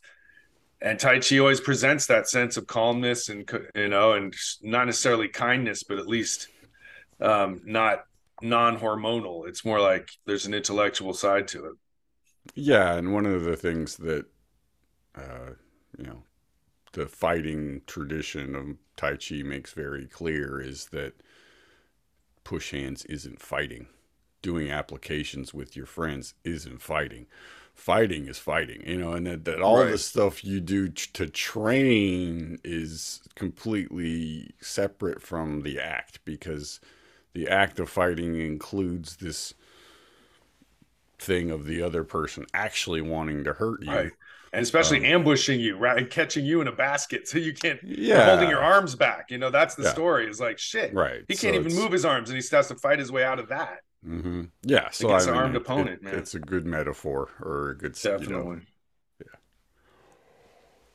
And 0.80 0.98
Tai 0.98 1.20
Chi 1.20 1.38
always 1.38 1.60
presents 1.60 2.06
that 2.06 2.28
sense 2.28 2.56
of 2.56 2.66
calmness 2.66 3.28
and 3.28 3.50
you 3.74 3.88
know, 3.88 4.12
and 4.12 4.34
not 4.62 4.86
necessarily 4.86 5.28
kindness, 5.28 5.82
but 5.82 5.98
at 5.98 6.06
least 6.06 6.48
um, 7.20 7.60
not 7.64 8.04
non-hormonal. 8.42 9.48
It's 9.48 9.64
more 9.64 9.80
like 9.80 10.08
there's 10.26 10.46
an 10.46 10.54
intellectual 10.54 11.14
side 11.14 11.48
to 11.48 11.66
it. 11.66 11.72
Yeah, 12.54 12.94
and 12.94 13.12
one 13.12 13.26
of 13.26 13.44
the 13.44 13.56
things 13.56 13.96
that, 13.96 14.26
uh, 15.16 15.52
you 15.98 16.04
know, 16.04 16.22
the 16.92 17.06
fighting 17.06 17.82
tradition 17.86 18.54
of 18.54 18.76
Tai 18.96 19.16
Chi 19.16 19.42
makes 19.42 19.72
very 19.72 20.06
clear 20.06 20.60
is 20.60 20.86
that 20.86 21.14
push 22.44 22.70
hands 22.70 23.04
isn't 23.06 23.40
fighting. 23.42 23.86
Doing 24.42 24.70
applications 24.70 25.52
with 25.52 25.76
your 25.76 25.86
friends 25.86 26.34
isn't 26.44 26.80
fighting. 26.80 27.26
Fighting 27.74 28.26
is 28.28 28.38
fighting, 28.38 28.82
you 28.86 28.96
know, 28.96 29.12
and 29.12 29.26
that, 29.26 29.44
that 29.44 29.60
all 29.60 29.84
the 29.84 29.98
stuff 29.98 30.44
you 30.44 30.60
do 30.60 30.88
t- 30.88 31.10
to 31.12 31.26
train 31.26 32.58
is 32.64 33.20
completely 33.34 34.54
separate 34.60 35.20
from 35.20 35.62
the 35.62 35.78
act 35.78 36.20
because 36.24 36.80
the 37.34 37.48
act 37.48 37.78
of 37.78 37.90
fighting 37.90 38.40
includes 38.40 39.16
this 39.16 39.52
thing 41.18 41.50
of 41.50 41.66
the 41.66 41.82
other 41.82 42.04
person 42.04 42.46
actually 42.54 43.00
wanting 43.00 43.44
to 43.44 43.52
hurt 43.54 43.82
you. 43.82 43.92
Right. 43.92 44.12
And 44.56 44.62
especially 44.62 44.98
Um, 45.00 45.04
ambushing 45.20 45.60
you, 45.60 45.76
right? 45.76 45.98
And 45.98 46.08
catching 46.08 46.46
you 46.46 46.62
in 46.62 46.66
a 46.66 46.72
basket 46.72 47.28
so 47.28 47.36
you 47.36 47.52
can't 47.52 47.78
Yeah. 47.82 48.24
holding 48.30 48.48
your 48.48 48.60
arms 48.60 48.94
back. 48.94 49.30
You 49.30 49.36
know, 49.36 49.50
that's 49.50 49.74
the 49.74 49.82
Yeah. 49.82 49.92
story. 49.92 50.28
Is 50.30 50.40
like 50.40 50.58
shit. 50.58 50.94
Right. 50.94 51.24
He 51.28 51.36
can't 51.36 51.54
even 51.56 51.74
move 51.74 51.92
his 51.92 52.06
arms 52.06 52.30
and 52.30 52.40
he 52.42 52.56
has 52.56 52.68
to 52.68 52.74
fight 52.74 52.98
his 52.98 53.12
way 53.12 53.22
out 53.22 53.38
of 53.38 53.48
that. 53.48 53.80
hmm 54.02 54.44
Yeah. 54.62 54.88
So 54.90 55.08
Against 55.08 55.26
I 55.26 55.30
an 55.30 55.34
mean, 55.34 55.42
armed 55.42 55.54
it- 55.56 55.60
opponent, 55.62 55.90
it- 55.96 56.02
man. 56.04 56.14
It's 56.14 56.34
a 56.34 56.38
good 56.40 56.64
metaphor 56.64 57.28
or 57.40 57.70
a 57.70 57.76
good 57.76 58.02
you 58.02 58.10
know, 58.12 58.18
Definitely. 58.18 58.60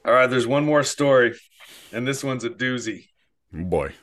All 0.03 0.13
right, 0.13 0.27
there's 0.27 0.47
one 0.47 0.65
more 0.65 0.81
story, 0.81 1.39
and 1.91 2.07
this 2.07 2.23
one's 2.23 2.43
a 2.43 2.49
doozy. 2.49 3.09
boy. 3.53 3.93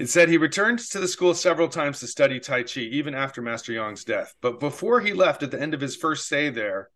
It 0.00 0.08
said 0.08 0.28
he 0.28 0.36
returned 0.38 0.80
to 0.80 0.98
the 0.98 1.06
school 1.06 1.34
several 1.34 1.68
times 1.68 2.00
to 2.00 2.08
study 2.08 2.40
Tai 2.40 2.64
Chi, 2.64 2.80
even 2.80 3.14
after 3.14 3.40
Master 3.40 3.72
Yang's 3.72 4.02
death. 4.02 4.34
But 4.40 4.58
before 4.58 5.00
he 5.00 5.12
left 5.12 5.44
at 5.44 5.52
the 5.52 5.60
end 5.60 5.72
of 5.74 5.80
his 5.80 5.94
first 5.94 6.26
stay 6.26 6.50
there, 6.50 6.90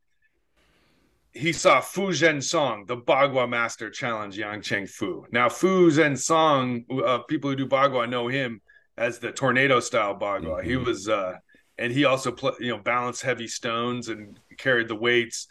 he 1.38 1.52
saw 1.52 1.80
Fu 1.80 2.08
Zhen 2.08 2.42
Song, 2.42 2.84
the 2.86 2.96
Bagua 2.96 3.48
master, 3.48 3.90
challenge 3.90 4.36
Yang 4.36 4.62
Cheng 4.62 4.86
Fu. 4.86 5.24
Now, 5.30 5.48
Fu 5.48 5.90
Zhen 5.90 6.18
Song, 6.18 6.84
uh, 7.04 7.18
people 7.18 7.50
who 7.50 7.56
do 7.56 7.66
Bagua 7.66 8.08
know 8.08 8.26
him 8.26 8.60
as 8.96 9.20
the 9.20 9.30
tornado 9.30 9.78
style 9.78 10.18
Bagua. 10.18 10.64
He 10.64 10.72
Mhm. 10.72 10.84
was, 10.84 11.08
uh, 11.08 11.38
and 11.78 11.92
he 11.92 12.04
also, 12.04 12.32
pl- 12.32 12.56
you 12.58 12.70
know, 12.72 12.78
balanced 12.78 13.22
heavy 13.22 13.46
stones 13.46 14.08
and 14.08 14.40
carried 14.56 14.88
the 14.88 14.96
weights. 14.96 15.46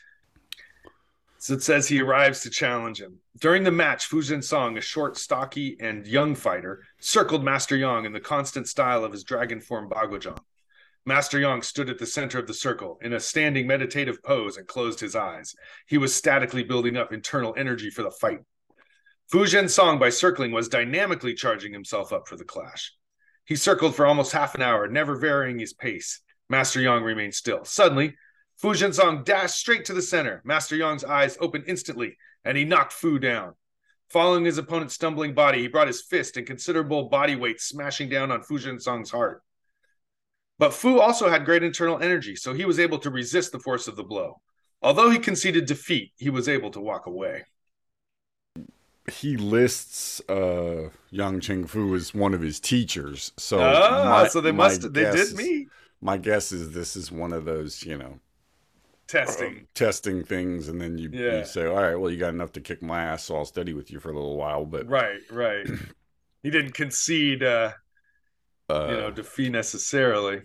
So 1.38 1.54
it 1.54 1.64
says 1.64 1.88
he 1.88 2.02
arrives 2.02 2.42
to 2.42 2.50
challenge 2.50 3.00
him. 3.00 3.20
During 3.40 3.64
the 3.64 3.72
match, 3.72 4.08
Fu 4.08 4.22
Zhen 4.22 4.44
Song, 4.44 4.78
a 4.78 4.82
short, 4.82 5.18
stocky, 5.18 5.78
and 5.80 6.06
young 6.06 6.36
fighter, 6.36 6.84
circled 7.00 7.44
Master 7.44 7.78
Yang 7.78 8.06
in 8.06 8.14
the 8.14 8.20
constant 8.20 8.68
style 8.68 9.06
of 9.06 9.14
his 9.14 9.24
dragon 9.24 9.62
form 9.62 9.90
Baguazhang. 9.90 10.40
Master 11.08 11.40
Yang 11.40 11.62
stood 11.62 11.90
at 11.90 12.00
the 12.00 12.06
center 12.06 12.38
of 12.38 12.48
the 12.48 12.54
circle 12.54 13.00
in 13.02 13.14
a 13.14 13.20
standing 13.22 13.66
meditative 13.66 14.22
pose 14.22 14.58
and 14.58 14.68
closed 14.68 15.00
his 15.00 15.16
eyes. 15.16 15.56
He 15.88 15.98
was 15.98 16.14
statically 16.14 16.64
building 16.64 16.98
up 16.98 17.14
internal 17.14 17.56
energy 17.58 17.90
for 17.90 18.04
the 18.04 18.12
fight. 18.12 18.40
Fu 19.32 19.46
Zhen 19.46 19.70
Song, 19.70 20.00
by 20.00 20.10
circling, 20.10 20.52
was 20.52 20.68
dynamically 20.68 21.34
charging 21.34 21.72
himself 21.72 22.12
up 22.12 22.28
for 22.28 22.36
the 22.36 22.44
clash. 22.44 22.92
He 23.46 23.56
circled 23.56 23.96
for 23.96 24.06
almost 24.06 24.34
half 24.34 24.54
an 24.54 24.62
hour, 24.62 24.90
never 24.90 25.16
varying 25.16 25.60
his 25.60 25.72
pace. 25.72 26.20
Master 26.50 26.82
Yang 26.82 27.04
remained 27.04 27.36
still. 27.36 27.64
Suddenly, 27.64 28.14
Fu 28.58 28.74
Zhen 28.74 28.94
Song 28.94 29.24
dashed 29.24 29.58
straight 29.58 29.86
to 29.86 29.94
the 29.94 30.02
center. 30.02 30.42
Master 30.44 30.76
Yang's 30.76 31.06
eyes 31.06 31.38
opened 31.40 31.64
instantly, 31.68 32.18
and 32.44 32.58
he 32.58 32.66
knocked 32.66 32.92
Fu 32.92 33.18
down. 33.18 33.54
Following 34.10 34.44
his 34.44 34.58
opponent's 34.58 34.96
stumbling 34.96 35.34
body, 35.34 35.62
he 35.62 35.68
brought 35.70 35.88
his 35.88 36.02
fist 36.02 36.36
and 36.36 36.46
considerable 36.46 37.08
body 37.08 37.38
weight 37.38 37.62
smashing 37.62 38.10
down 38.10 38.30
on 38.30 38.44
Fu 38.44 38.60
Zhen 38.60 38.82
Song's 38.82 39.10
heart. 39.10 39.42
But 40.60 40.74
Fu 40.74 41.00
also 41.00 41.30
had 41.30 41.46
great 41.46 41.64
internal 41.64 42.00
energy, 42.00 42.36
so 42.36 42.54
he 42.54 42.66
was 42.66 42.80
able 42.80 43.00
to 43.00 43.10
resist 43.10 43.52
the 43.52 43.60
force 43.60 43.88
of 43.88 43.96
the 43.96 44.04
blow. 44.04 44.42
Although 44.82 45.10
he 45.10 45.20
conceded 45.20 45.66
defeat, 45.66 46.14
he 46.18 46.30
was 46.30 46.48
able 46.48 46.72
to 46.72 46.80
walk 46.80 47.06
away. 47.06 47.44
He 49.10 49.38
lists 49.38 50.22
uh, 50.30 50.90
Yang 51.12 51.40
Cheng 51.40 51.66
Fu 51.68 51.96
as 51.96 52.14
one 52.14 52.34
of 52.34 52.42
his 52.42 52.60
teachers. 52.60 53.32
So, 53.38 53.60
ah, 53.62 54.04
my- 54.04 54.28
so 54.28 54.42
they 54.42 54.52
must 54.52 54.94
they 54.94 55.06
did 55.06 55.34
me 55.36 55.68
My 56.02 56.18
guess 56.18 56.52
is 56.52 56.72
this 56.74 56.96
is 56.96 57.12
one 57.12 57.32
of 57.34 57.46
those, 57.46 57.84
you 57.84 57.98
know, 57.98 58.20
testing. 59.08 59.68
testing 59.74 60.24
things, 60.24 60.68
and 60.68 60.82
then 60.82 60.98
you, 60.98 61.10
Yeah. 61.12 61.38
you 61.40 61.46
say, 61.46 61.66
"All 61.66 61.76
right, 61.76 61.96
well, 61.96 62.12
you 62.12 62.18
got 62.18 62.34
enough 62.34 62.52
to 62.54 62.62
kick 62.62 62.82
my 62.82 63.04
ass, 63.04 63.26
so 63.26 63.36
I'll 63.38 63.46
study 63.46 63.74
with 63.74 63.92
you 63.92 64.00
for 64.00 64.10
a 64.10 64.14
little 64.14 64.38
while." 64.38 64.66
But 64.66 64.88
Right, 64.88 65.22
right. 65.30 65.66
he 66.44 66.50
didn't 66.50 66.74
concede 66.74 67.44
uh, 67.44 67.74
uh, 68.70 68.88
you 68.90 68.98
know, 68.98 69.12
defeat 69.12 69.52
necessarily. 69.52 70.42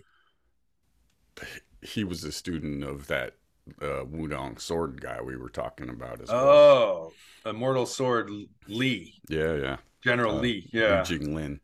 he 1.81 2.03
was 2.03 2.23
a 2.23 2.31
student 2.31 2.83
of 2.83 3.07
that 3.07 3.33
uh, 3.81 4.03
Wudang 4.05 4.59
sword 4.59 5.01
guy 5.01 5.21
we 5.21 5.37
were 5.37 5.49
talking 5.49 5.89
about 5.89 6.21
as 6.21 6.29
well. 6.29 6.39
Oh, 6.39 7.11
Immortal 7.45 7.85
Sword 7.85 8.29
Lee, 8.67 9.21
Yeah, 9.29 9.53
yeah. 9.55 9.77
General 10.03 10.35
Uh, 10.37 10.41
Lee. 10.41 10.69
Yeah, 10.73 11.01
Li 11.01 11.17
Jinglin. 11.17 11.59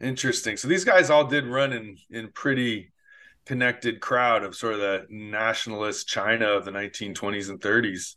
interesting. 0.00 0.56
So 0.56 0.68
these 0.68 0.84
guys 0.84 1.10
all 1.10 1.24
did 1.24 1.46
run 1.46 1.72
in 1.72 1.96
in 2.10 2.28
pretty 2.32 2.92
connected 3.44 4.00
crowd 4.00 4.42
of 4.42 4.56
sort 4.56 4.74
of 4.74 4.80
the 4.80 5.06
nationalist 5.08 6.08
China 6.08 6.46
of 6.48 6.64
the 6.64 6.72
1920s 6.72 7.48
and 7.48 7.60
30s. 7.60 8.16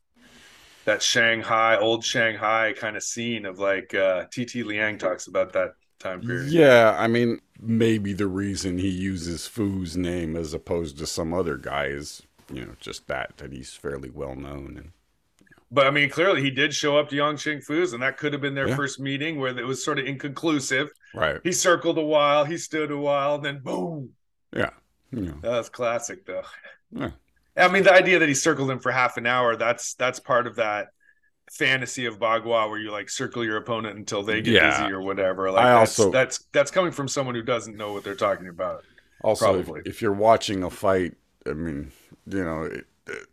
That 0.86 1.04
Shanghai, 1.04 1.78
old 1.78 2.04
Shanghai 2.04 2.74
kind 2.76 2.98
of 2.98 3.04
scene 3.04 3.46
of 3.46 3.60
like 3.60 3.94
uh, 3.94 4.26
T.T. 4.32 4.64
Liang 4.64 4.98
talks 4.98 5.28
about 5.28 5.54
that 5.54 5.72
time 6.00 6.24
period. 6.24 6.52
Yeah, 6.52 6.96
I 6.98 7.08
mean, 7.08 7.40
maybe 7.60 8.14
the 8.14 8.28
reason 8.28 8.78
he 8.78 8.90
uses 8.90 9.48
Fu's 9.48 9.96
name 9.98 10.36
as 10.36 10.54
opposed 10.54 10.98
to 11.00 11.06
some 11.08 11.34
other 11.34 11.58
guy 11.58 11.86
is, 11.86 12.24
you 12.52 12.66
know, 12.66 12.76
just 12.80 13.08
that 13.08 13.38
that 13.38 13.52
he's 13.52 13.74
fairly 13.74 14.10
well 14.10 14.36
known 14.36 14.78
and 14.78 14.92
But 15.72 15.86
I 15.88 15.92
mean, 15.92 16.10
clearly 16.10 16.42
he 16.42 16.52
did 16.52 16.74
show 16.74 16.98
up 16.98 17.10
to 17.10 17.16
Yang 17.16 17.38
Cheng 17.38 17.62
Fu's, 17.62 17.94
and 17.94 18.02
that 18.02 18.18
could 18.18 18.34
have 18.34 18.42
been 18.42 18.56
their 18.56 18.70
Yeah. 18.70 18.76
first 18.76 19.00
meeting 19.00 19.40
where 19.40 19.56
it 19.58 19.66
was 19.68 19.84
sort 19.84 20.00
of 20.00 20.06
inconclusive. 20.06 20.90
right. 21.14 21.40
He 21.44 21.52
circled 21.52 21.98
a 21.98 22.04
while, 22.04 22.46
he 22.46 22.58
stood 22.58 22.92
a 22.92 22.98
while, 22.98 23.36
and 23.36 23.46
then 23.46 23.60
boom. 23.60 24.16
Yeah. 24.56 24.72
Know, 25.12 25.40
That's 25.42 25.70
classic, 25.70 26.26
though. 26.26 26.44
Yeah. 26.92 27.12
I 27.58 27.68
mean, 27.68 27.84
the 27.84 27.94
idea 27.94 28.20
that 28.20 28.30
he 28.30 28.36
circled 28.36 28.72
him 28.72 28.80
for 28.80 28.92
half 28.92 29.18
an 29.18 29.26
hour, 29.28 29.56
that's 29.56 29.94
that's 29.96 30.20
part 30.20 30.48
of 30.48 30.56
that 30.56 30.88
fantasy 31.52 32.06
of 32.06 32.20
Bagua 32.20 32.70
where 32.70 32.80
you 32.80 32.92
like 32.92 33.10
circle 33.10 33.44
your 33.44 33.58
opponent 33.58 33.98
until 33.98 34.24
they 34.24 34.42
get 34.42 34.54
Yeah. 34.54 34.82
dizzy 34.82 34.94
or 34.94 35.02
whatever. 35.02 35.52
Like 35.52 35.66
I 35.66 35.80
that's, 35.80 36.00
also- 36.00 36.12
that's 36.12 36.46
that's 36.52 36.72
coming 36.72 36.92
from 36.92 37.08
someone 37.08 37.36
who 37.36 37.44
doesn't 37.44 37.76
know 37.78 37.94
what 37.94 38.04
they're 38.04 38.16
talking 38.16 38.48
about. 38.48 38.84
also 39.24 39.60
if, 39.60 39.70
if 39.86 40.02
you're 40.02 40.14
watching 40.14 40.64
a 40.64 40.70
fight, 40.70 41.14
I 41.46 41.54
mean, 41.54 41.92
you 42.28 42.44
know, 42.44 42.64
it, 42.64 42.86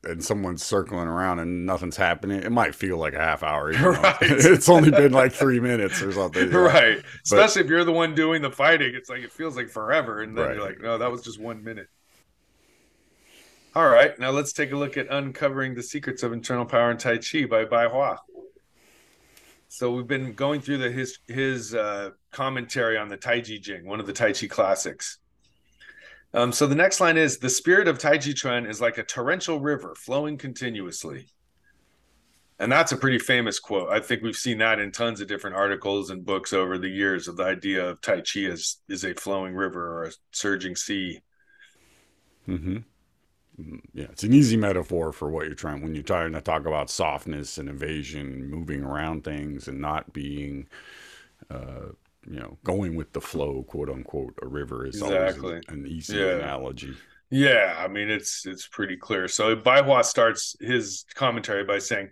and 0.05 0.25
someone's 0.25 0.63
circling 0.63 1.07
around 1.07 1.39
and 1.39 1.67
nothing's 1.67 1.99
happening, 1.99 2.43
it 2.43 2.51
might 2.51 2.75
feel 2.75 2.97
like 2.97 3.13
a 3.13 3.19
half 3.19 3.43
hour. 3.43 3.73
Right. 3.79 4.17
it's 4.23 4.71
only 4.71 4.91
been 4.91 5.13
like 5.13 5.33
three 5.33 5.61
minutes 5.61 6.01
or 6.01 6.13
something. 6.13 6.51
yeah. 6.51 6.57
right. 6.57 6.99
Especially 7.25 7.61
if 7.63 7.69
you're 7.69 7.85
the 7.85 7.93
one 7.93 8.15
doing 8.15 8.41
the 8.41 8.51
fighting. 8.51 8.95
It's 8.95 9.11
like 9.11 9.21
it 9.23 9.31
feels 9.33 9.55
like 9.55 9.69
forever. 9.69 10.23
And 10.23 10.37
then 10.37 10.45
Right. 10.47 10.55
you're 10.57 10.65
like, 10.65 10.81
no, 10.81 10.97
that 10.97 11.11
was 11.13 11.21
just 11.21 11.39
one 11.39 11.63
minute. 11.63 11.89
All 13.77 13.91
right. 13.91 14.19
Now 14.19 14.31
let's 14.31 14.55
take 14.55 14.73
a 14.73 14.77
look 14.77 14.97
at 14.97 15.07
Uncovering 15.11 15.75
the 15.75 15.83
Secrets 15.83 16.23
of 16.23 16.33
Internal 16.33 16.65
Power 16.65 16.91
in 16.91 16.97
Tai 16.97 17.19
Chi 17.19 17.45
by 17.45 17.67
Bai 17.67 17.89
Hua. 17.89 18.17
So 19.69 19.93
we've 19.93 20.07
been 20.07 20.33
going 20.33 20.63
through 20.63 20.79
the 20.79 20.91
his 20.91 21.19
his 21.29 21.75
uh, 21.75 22.13
commentary 22.31 22.97
on 22.97 23.11
the 23.11 23.19
Tai 23.19 23.43
Chi 23.43 23.59
Jing, 23.61 23.85
one 23.85 24.01
of 24.01 24.07
the 24.07 24.15
Tai 24.15 24.33
Chi 24.33 24.47
classics. 24.47 25.19
Um, 26.33 26.53
so 26.53 26.67
the 26.67 26.75
next 26.75 27.03
line 27.03 27.19
is 27.19 27.37
the 27.37 27.51
spirit 27.51 27.87
of 27.87 27.99
Tai 27.99 28.17
Chi 28.17 28.33
Chuan 28.33 28.65
is 28.65 28.81
like 28.81 28.97
a 28.97 29.03
torrential 29.03 29.61
river 29.61 29.95
flowing 29.95 30.39
continuously. 30.39 31.27
And 32.59 32.73
that's 32.73 32.93
a 32.93 32.97
pretty 32.97 33.19
famous 33.19 33.59
quote. 33.59 33.91
I 33.91 34.01
think 34.01 34.23
we've 34.23 34.35
seen 34.35 34.57
that 34.57 34.79
in 34.79 34.91
tons 34.91 35.21
of 35.21 35.29
different 35.29 35.55
articles 35.55 36.09
and 36.09 36.25
books 36.25 36.55
over 36.55 36.79
the 36.79 36.89
years 36.89 37.29
of 37.29 37.37
the 37.37 37.45
idea 37.45 37.87
of 37.87 38.01
Tai 38.01 38.23
Chi 38.23 38.45
as 38.45 38.79
is 38.89 39.05
a 39.05 39.13
flowing 39.13 39.55
river 39.55 39.99
or 39.99 40.05
a 40.05 40.13
surging 40.33 40.77
sea. 40.77 41.21
Mm-hmm. 42.49 42.79
Yeah, 43.95 44.07
it's 44.11 44.23
an 44.23 44.35
easy 44.35 44.57
metaphor 44.57 45.13
for 45.13 45.31
what 45.31 45.47
you're 45.47 45.55
trying 45.55 45.83
when 45.83 45.95
you're 45.95 46.03
trying 46.03 46.33
to 46.33 46.41
talk 46.41 46.67
about 46.67 46.91
softness 46.91 47.57
and 47.57 47.69
evasion, 47.69 48.51
moving 48.51 48.83
around 48.83 49.25
things, 49.25 49.67
and 49.67 49.81
not 49.81 50.13
being, 50.13 50.69
uh, 51.51 51.87
you 52.29 52.39
know, 52.39 52.59
going 52.65 52.97
with 52.97 53.13
the 53.13 53.21
flow, 53.21 53.63
quote 53.63 53.89
unquote. 53.89 54.35
A 54.43 54.47
river 54.47 54.85
is 54.85 55.01
exactly. 55.01 55.49
always 55.49 55.65
an, 55.69 55.75
an 55.75 55.87
easy 55.87 56.19
yeah. 56.19 56.37
analogy. 56.37 56.95
Yeah, 57.31 57.75
I 57.79 57.89
mean 57.89 58.11
it's 58.11 58.45
it's 58.47 58.69
pretty 58.69 58.97
clear. 58.97 59.27
So 59.27 59.57
Baihua 59.57 60.05
starts 60.05 60.55
his 60.61 61.05
commentary 61.15 61.65
by 61.65 61.79
saying, 61.79 62.11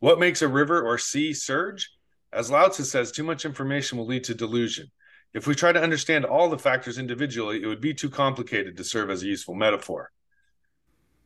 "What 0.00 0.18
makes 0.18 0.40
a 0.42 0.48
river 0.48 0.82
or 0.82 0.98
sea 0.98 1.34
surge? 1.34 1.90
As 2.32 2.50
Lao 2.50 2.68
Tzu 2.68 2.84
says, 2.84 3.12
too 3.12 3.22
much 3.22 3.44
information 3.44 3.98
will 3.98 4.06
lead 4.06 4.24
to 4.24 4.34
delusion. 4.34 4.90
If 5.34 5.46
we 5.46 5.54
try 5.54 5.72
to 5.72 5.82
understand 5.82 6.24
all 6.24 6.48
the 6.48 6.58
factors 6.58 6.98
individually, 6.98 7.62
it 7.62 7.66
would 7.66 7.80
be 7.80 7.94
too 7.94 8.10
complicated 8.10 8.76
to 8.78 8.84
serve 8.84 9.10
as 9.10 9.22
a 9.22 9.26
useful 9.26 9.54
metaphor." 9.54 10.10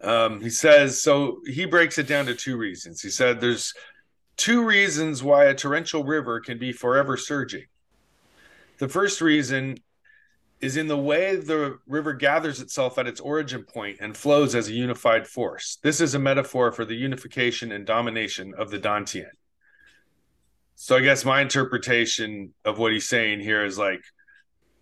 Um, 0.03 0.41
he 0.41 0.51
says 0.51 1.03
so. 1.03 1.41
He 1.47 1.67
breaks 1.67 1.99
it 1.99 2.07
down 2.07 2.27
to 2.27 2.35
two 2.35 2.57
reasons. 2.57 3.03
He 3.03 3.11
said 3.11 3.41
there's 3.41 3.75
two 4.37 4.65
reasons 4.65 5.23
why 5.23 5.45
a 5.45 5.55
torrential 5.55 6.05
river 6.05 6.41
can 6.41 6.59
be 6.59 6.73
forever 6.73 7.17
surging. 7.17 7.67
The 8.79 8.89
first 8.89 9.21
reason 9.21 9.77
is 10.61 10.77
in 10.77 10.89
the 10.89 10.97
way 10.97 11.37
the 11.37 11.79
river 11.87 12.13
gathers 12.13 12.61
itself 12.61 12.99
at 12.99 13.07
its 13.07 13.21
origin 13.21 13.65
point 13.65 13.99
and 14.01 14.17
flows 14.17 14.55
as 14.55 14.69
a 14.69 14.73
unified 14.73 15.27
force. 15.27 15.79
This 15.83 16.01
is 16.01 16.15
a 16.15 16.19
metaphor 16.19 16.73
for 16.73 16.85
the 16.85 16.95
unification 16.95 17.73
and 17.73 17.87
domination 17.87 18.53
of 18.57 18.71
the 18.71 18.79
Dantian. 18.79 19.31
So 20.77 20.97
I 20.97 21.01
guess 21.01 21.25
my 21.25 21.43
interpretation 21.43 22.55
of 22.65 22.79
what 22.79 22.93
he's 22.93 23.09
saying 23.09 23.41
here 23.41 23.65
is 23.65 23.79
like 23.79 24.01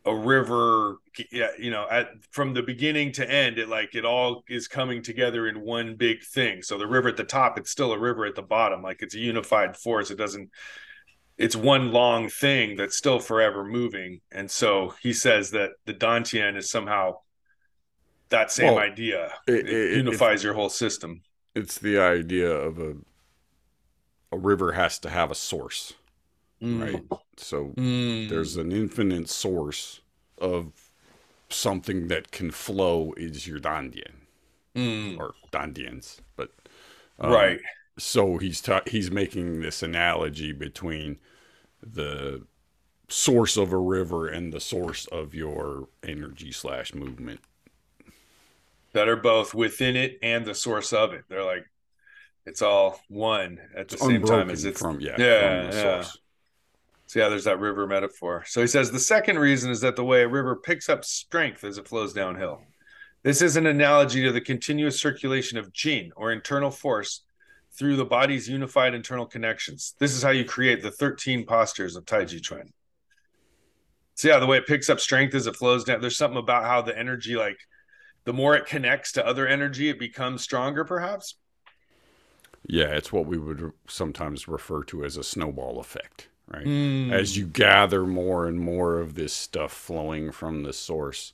a 0.08 0.16
river 0.16 0.96
yeah 1.30 1.48
you 1.58 1.70
know 1.70 1.86
at 1.90 2.10
from 2.30 2.54
the 2.54 2.62
beginning 2.62 3.12
to 3.12 3.28
end 3.28 3.58
it 3.58 3.68
like 3.68 3.94
it 3.94 4.04
all 4.04 4.42
is 4.48 4.68
coming 4.68 5.02
together 5.02 5.48
in 5.48 5.60
one 5.60 5.96
big 5.96 6.22
thing. 6.22 6.62
So 6.62 6.78
the 6.78 6.86
river 6.86 7.08
at 7.08 7.16
the 7.16 7.24
top 7.24 7.58
it's 7.58 7.70
still 7.70 7.92
a 7.92 7.98
river 7.98 8.24
at 8.24 8.34
the 8.34 8.42
bottom. 8.42 8.82
Like 8.82 9.02
it's 9.02 9.14
a 9.14 9.18
unified 9.18 9.76
force. 9.76 10.10
It 10.10 10.18
doesn't 10.18 10.50
it's 11.36 11.54
one 11.54 11.92
long 11.92 12.28
thing 12.28 12.76
that's 12.76 12.96
still 12.96 13.20
forever 13.20 13.64
moving. 13.64 14.20
And 14.32 14.50
so 14.50 14.94
he 15.00 15.12
says 15.12 15.52
that 15.52 15.72
the 15.84 15.94
dantian 15.94 16.56
is 16.56 16.70
somehow 16.70 17.18
that 18.30 18.50
same 18.50 18.74
well, 18.74 18.78
idea. 18.78 19.32
it, 19.46 19.68
it, 19.68 19.68
it 19.68 19.96
unifies 19.96 20.42
your 20.42 20.54
whole 20.54 20.68
system. 20.68 21.22
It's 21.54 21.78
the 21.78 21.98
idea 21.98 22.50
of 22.50 22.78
a 22.78 22.96
a 24.30 24.38
river 24.38 24.72
has 24.72 24.98
to 25.00 25.10
have 25.10 25.30
a 25.30 25.34
source 25.34 25.94
mm. 26.62 26.82
right 26.82 27.20
so 27.36 27.72
mm. 27.76 28.28
there's 28.28 28.56
an 28.56 28.72
infinite 28.72 29.28
source 29.28 30.00
of 30.40 30.90
something 31.50 32.08
that 32.08 32.30
can 32.30 32.50
flow 32.50 33.12
is 33.16 33.46
your 33.46 33.58
Dantian 33.58 34.12
mm. 34.78 35.18
or 35.18 35.34
Dantians, 35.52 36.20
but 36.36 36.50
um, 37.18 37.32
right. 37.32 37.60
So 37.98 38.38
he's 38.38 38.60
ta- 38.60 38.82
he's 38.86 39.10
making 39.10 39.60
this 39.60 39.82
analogy 39.82 40.52
between 40.52 41.18
the 41.82 42.46
source 43.08 43.56
of 43.56 43.72
a 43.72 43.78
river 43.78 44.28
and 44.28 44.52
the 44.52 44.60
source 44.60 45.06
of 45.06 45.34
your 45.34 45.88
energy 46.02 46.52
slash 46.52 46.94
movement 46.94 47.40
that 48.92 49.08
are 49.08 49.16
both 49.16 49.54
within 49.54 49.96
it 49.96 50.18
and 50.22 50.44
the 50.44 50.54
source 50.54 50.92
of 50.92 51.12
it. 51.12 51.24
They're 51.28 51.44
like 51.44 51.66
it's 52.46 52.62
all 52.62 53.00
one 53.08 53.58
at 53.74 53.88
the 53.88 53.94
it's 53.94 54.06
same 54.06 54.22
time 54.22 54.50
as 54.50 54.64
it's 54.64 54.78
from 54.78 55.00
yeah, 55.00 55.16
yeah, 55.18 55.40
from 55.40 55.72
yeah. 55.72 55.82
Source. 55.82 56.18
So 57.08 57.20
yeah, 57.20 57.30
there's 57.30 57.44
that 57.44 57.58
river 57.58 57.86
metaphor. 57.86 58.44
So 58.46 58.60
he 58.60 58.66
says 58.66 58.90
the 58.90 59.00
second 59.00 59.38
reason 59.38 59.70
is 59.70 59.80
that 59.80 59.96
the 59.96 60.04
way 60.04 60.22
a 60.22 60.28
river 60.28 60.54
picks 60.56 60.90
up 60.90 61.06
strength 61.06 61.64
as 61.64 61.78
it 61.78 61.88
flows 61.88 62.12
downhill. 62.12 62.60
This 63.22 63.40
is 63.40 63.56
an 63.56 63.64
analogy 63.64 64.22
to 64.24 64.30
the 64.30 64.42
continuous 64.42 65.00
circulation 65.00 65.56
of 65.56 65.72
jin 65.72 66.12
or 66.16 66.32
internal 66.32 66.70
force 66.70 67.22
through 67.72 67.96
the 67.96 68.04
body's 68.04 68.46
unified 68.46 68.92
internal 68.92 69.24
connections. 69.24 69.94
This 69.98 70.12
is 70.12 70.22
how 70.22 70.30
you 70.30 70.44
create 70.44 70.82
the 70.82 70.90
13 70.90 71.46
postures 71.46 71.96
of 71.96 72.04
Tai 72.04 72.26
Chi 72.26 72.40
Chuan. 72.42 72.74
So 74.14 74.28
yeah, 74.28 74.38
the 74.38 74.46
way 74.46 74.58
it 74.58 74.66
picks 74.66 74.90
up 74.90 75.00
strength 75.00 75.34
as 75.34 75.46
it 75.46 75.56
flows 75.56 75.84
down. 75.84 76.02
There's 76.02 76.18
something 76.18 76.36
about 76.36 76.64
how 76.64 76.82
the 76.82 76.96
energy, 76.96 77.36
like 77.36 77.58
the 78.24 78.34
more 78.34 78.54
it 78.54 78.66
connects 78.66 79.12
to 79.12 79.26
other 79.26 79.48
energy, 79.48 79.88
it 79.88 79.98
becomes 79.98 80.42
stronger, 80.42 80.84
perhaps. 80.84 81.36
Yeah, 82.66 82.88
it's 82.88 83.10
what 83.10 83.24
we 83.24 83.38
would 83.38 83.72
sometimes 83.88 84.46
refer 84.46 84.84
to 84.84 85.06
as 85.06 85.16
a 85.16 85.24
snowball 85.24 85.80
effect 85.80 86.28
right? 86.52 86.66
Mm. 86.66 87.12
As 87.12 87.36
you 87.36 87.46
gather 87.46 88.04
more 88.04 88.46
and 88.46 88.58
more 88.58 88.98
of 88.98 89.14
this 89.14 89.32
stuff 89.32 89.72
flowing 89.72 90.32
from 90.32 90.62
the 90.62 90.72
source, 90.72 91.32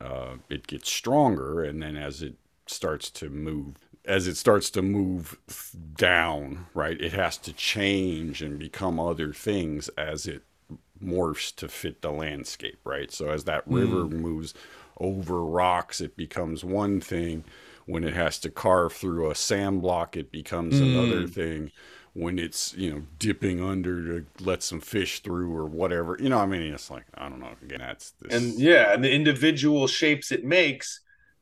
uh, 0.00 0.36
it 0.48 0.66
gets 0.66 0.90
stronger, 0.90 1.62
and 1.64 1.82
then 1.82 1.96
as 1.96 2.22
it 2.22 2.34
starts 2.66 3.10
to 3.10 3.28
move, 3.28 3.76
as 4.04 4.26
it 4.26 4.36
starts 4.36 4.70
to 4.70 4.82
move 4.82 5.38
down, 5.96 6.66
right, 6.74 7.00
it 7.00 7.12
has 7.12 7.36
to 7.38 7.52
change 7.52 8.42
and 8.42 8.58
become 8.58 9.00
other 9.00 9.32
things 9.32 9.88
as 9.98 10.26
it 10.26 10.42
morphs 11.02 11.54
to 11.56 11.68
fit 11.68 12.02
the 12.02 12.10
landscape, 12.10 12.78
right? 12.84 13.10
So 13.10 13.28
as 13.28 13.44
that 13.44 13.66
river 13.66 14.04
mm. 14.04 14.12
moves 14.12 14.54
over 14.98 15.44
rocks, 15.44 16.00
it 16.00 16.16
becomes 16.16 16.64
one 16.64 17.00
thing. 17.00 17.44
When 17.86 18.04
it 18.04 18.12
has 18.14 18.38
to 18.40 18.50
carve 18.50 18.92
through 18.92 19.30
a 19.30 19.34
sand 19.34 19.80
block, 19.80 20.16
it 20.16 20.30
becomes 20.30 20.74
mm. 20.74 20.82
another 20.82 21.26
thing 21.26 21.70
when 22.14 22.38
it's 22.38 22.74
you 22.74 22.90
know 22.90 23.02
dipping 23.18 23.62
under 23.62 24.20
to 24.20 24.26
let 24.40 24.62
some 24.62 24.80
fish 24.80 25.20
through 25.20 25.54
or 25.54 25.66
whatever. 25.66 26.16
You 26.20 26.28
know 26.28 26.38
i 26.38 26.46
mean? 26.46 26.62
It's 26.62 26.90
like 26.90 27.04
i 27.14 27.28
don't 27.28 27.40
know. 27.40 27.52
Again 27.62 27.78
that's 27.78 28.12
this. 28.20 28.34
and 28.34 28.58
yeah 28.58 28.92
and 28.92 29.04
the 29.04 29.12
individual 29.12 29.86
shapes 29.86 30.32
it 30.32 30.44
makes 30.44 31.00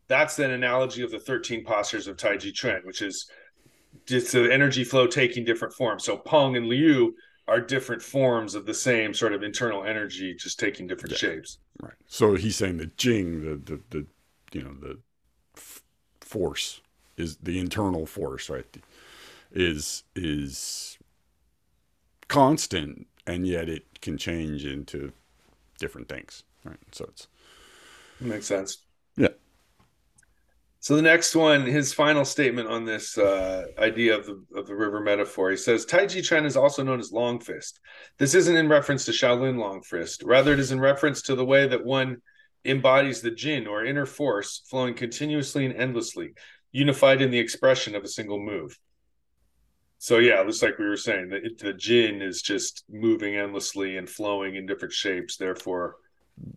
that's 0.08 0.38
an 0.38 0.50
analogy 0.50 1.02
of 1.02 1.10
the 1.10 1.18
13 1.18 1.64
postures 1.64 2.06
of 2.06 2.16
tai 2.16 2.36
chi 2.36 2.50
chuan 2.54 2.80
which 2.84 3.02
is 3.02 3.28
just 4.06 4.32
the 4.32 4.52
energy 4.52 4.84
flow 4.84 5.06
taking 5.06 5.44
different 5.44 5.74
forms. 5.74 6.04
So 6.04 6.16
peng 6.16 6.56
and 6.56 6.66
liu 6.66 7.14
are 7.48 7.60
different 7.60 8.02
forms 8.02 8.54
of 8.54 8.66
the 8.66 8.74
same 8.74 9.14
sort 9.14 9.32
of 9.32 9.42
internal 9.42 9.84
energy 9.84 10.34
just 10.34 10.58
taking 10.58 10.86
different 10.86 11.12
yeah. 11.12 11.18
shapes. 11.18 11.58
Right. 11.80 11.94
So 12.06 12.34
he's 12.34 12.56
saying 12.56 12.78
the 12.78 12.86
jing 12.96 13.42
the 13.42 13.56
the, 13.56 13.80
the 13.90 14.06
you 14.52 14.62
know 14.62 14.74
the 14.80 14.98
f- 15.56 15.82
force 16.20 16.80
is 17.16 17.36
the 17.36 17.58
internal 17.58 18.06
force 18.06 18.50
right? 18.50 18.70
the, 18.72 18.80
is 19.52 20.04
is 20.14 20.98
constant 22.28 23.06
and 23.26 23.46
yet 23.46 23.68
it 23.68 24.00
can 24.00 24.18
change 24.18 24.64
into 24.64 25.12
different 25.78 26.08
things 26.08 26.42
right? 26.66 26.78
So 26.92 27.06
it's 27.06 27.28
makes 28.20 28.46
sense. 28.46 28.78
Yeah. 29.16 29.28
So 30.80 30.96
the 30.96 31.02
next 31.02 31.34
one 31.34 31.66
his 31.66 31.92
final 31.92 32.24
statement 32.24 32.68
on 32.68 32.84
this 32.84 33.18
uh, 33.18 33.66
idea 33.78 34.16
of 34.16 34.26
the 34.26 34.42
of 34.54 34.66
the 34.66 34.74
river 34.74 35.00
metaphor 35.00 35.50
he 35.50 35.56
says 35.56 35.84
tai 35.84 36.06
chi 36.06 36.20
chuan 36.20 36.46
is 36.46 36.56
also 36.56 36.82
known 36.82 37.00
as 37.00 37.12
long 37.12 37.40
fist. 37.40 37.80
This 38.18 38.34
isn't 38.34 38.56
in 38.56 38.68
reference 38.68 39.04
to 39.06 39.12
shaolin 39.12 39.58
long 39.58 39.82
fist. 39.82 40.22
Rather 40.24 40.52
it 40.52 40.60
is 40.60 40.72
in 40.72 40.80
reference 40.80 41.22
to 41.22 41.34
the 41.34 41.44
way 41.44 41.66
that 41.66 41.84
one 41.84 42.18
embodies 42.64 43.20
the 43.20 43.30
jin 43.30 43.66
or 43.66 43.84
inner 43.84 44.06
force 44.06 44.62
flowing 44.68 44.94
continuously 44.94 45.64
and 45.64 45.74
endlessly 45.74 46.34
unified 46.72 47.22
in 47.22 47.30
the 47.30 47.38
expression 47.38 47.94
of 47.94 48.02
a 48.02 48.08
single 48.08 48.40
move 48.40 48.76
so 49.98 50.18
yeah, 50.18 50.44
just 50.44 50.62
like 50.62 50.78
we 50.78 50.86
were 50.86 50.96
saying, 50.96 51.28
the, 51.30 51.40
the 51.58 51.72
jin 51.72 52.22
is 52.22 52.42
just 52.42 52.84
moving 52.90 53.36
endlessly 53.36 53.96
and 53.96 54.08
flowing 54.08 54.56
in 54.56 54.66
different 54.66 54.94
shapes. 54.94 55.36
Therefore, 55.36 55.96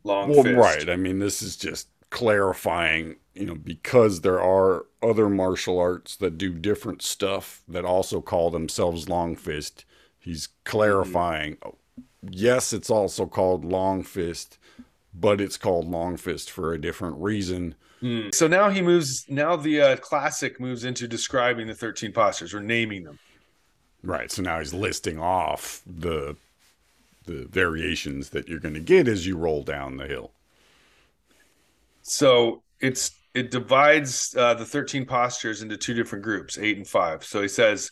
long. 0.04 0.30
Well, 0.30 0.44
fist. 0.44 0.58
right. 0.58 0.90
I 0.90 0.96
mean, 0.96 1.20
this 1.20 1.42
is 1.42 1.56
just 1.56 1.90
clarifying. 2.10 3.16
You 3.34 3.46
know, 3.46 3.56
because 3.56 4.22
there 4.22 4.42
are 4.42 4.86
other 5.02 5.30
martial 5.30 5.80
arts 5.80 6.18
that 6.18 6.38
do 6.38 6.54
different 6.54 7.02
stuff 7.02 7.64
that 7.70 7.86
also 7.86 8.20
call 8.20 8.50
themselves 8.50 9.08
long 9.08 9.38
fist. 9.38 9.86
He's 10.20 10.50
clarifying. 10.66 11.56
Mm-hmm. 11.56 11.70
Yes, 12.32 12.74
it's 12.74 12.90
also 12.90 13.26
called 13.26 13.64
long 13.64 14.04
fist, 14.04 14.58
but 15.14 15.40
it's 15.40 15.56
called 15.56 15.90
long 15.90 16.18
fist 16.18 16.52
for 16.52 16.74
a 16.74 16.82
different 16.82 17.16
reason. 17.16 17.76
Mm. 18.02 18.36
So 18.36 18.48
now 18.48 18.70
he 18.70 18.82
moves. 18.82 19.26
Now 19.30 19.56
the 19.56 19.82
uh, 19.82 19.96
classic 19.98 20.60
moves 20.60 20.84
into 20.84 21.08
describing 21.08 21.68
the 21.68 21.76
thirteen 21.76 22.12
postures 22.12 22.54
or 22.54 22.60
naming 22.60 23.06
them. 23.06 23.20
Right. 24.04 24.32
So 24.32 24.42
now 24.42 24.60
he's 24.60 24.74
listing 24.74 25.20
off 25.20 25.82
the 25.86 26.36
the 27.26 27.46
variations 27.46 28.30
that 28.30 28.48
you're 28.48 28.60
going 28.60 28.74
to 28.74 28.80
get 28.80 29.08
as 29.08 29.28
you 29.28 29.38
roll 29.38 29.62
down 29.62 29.98
the 29.98 30.08
hill. 30.08 30.32
So 32.02 32.64
it's 32.80 33.12
it 33.36 33.52
divides 33.52 34.36
uh, 34.36 34.56
the 34.56 34.66
13 34.66 35.06
postures 35.06 35.62
into 35.62 35.78
two 35.78 35.94
different 35.94 36.24
groups, 36.24 36.58
eight 36.58 36.78
and 36.78 36.88
five. 36.88 37.24
So 37.24 37.42
he 37.42 37.48
says 37.48 37.92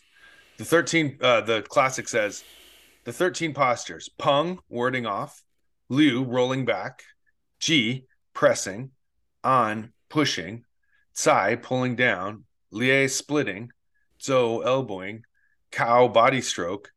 the 0.56 0.64
13 0.64 1.18
uh, 1.20 1.42
the 1.42 1.62
classic 1.62 2.08
says 2.08 2.42
the 3.04 3.12
13 3.12 3.54
postures: 3.54 4.08
pung, 4.18 4.58
warding 4.68 5.06
off, 5.06 5.42
Liu 5.88 6.24
rolling 6.24 6.64
back, 6.64 7.02
Ji 7.60 8.06
pressing, 8.34 8.90
An 9.44 9.92
pushing, 10.08 10.64
tsai, 11.14 11.56
pulling 11.56 11.96
down, 11.96 12.44
Lie 12.70 13.06
splitting, 13.06 13.70
Zou 14.20 14.62
elbowing, 14.64 15.22
Kao 15.70 16.08
body 16.08 16.40
stroke. 16.40 16.92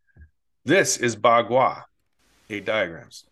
This 0.64 0.98
is 0.98 1.16
Bagua, 1.16 1.84
eight 2.50 2.66
diagrams. 2.66 3.26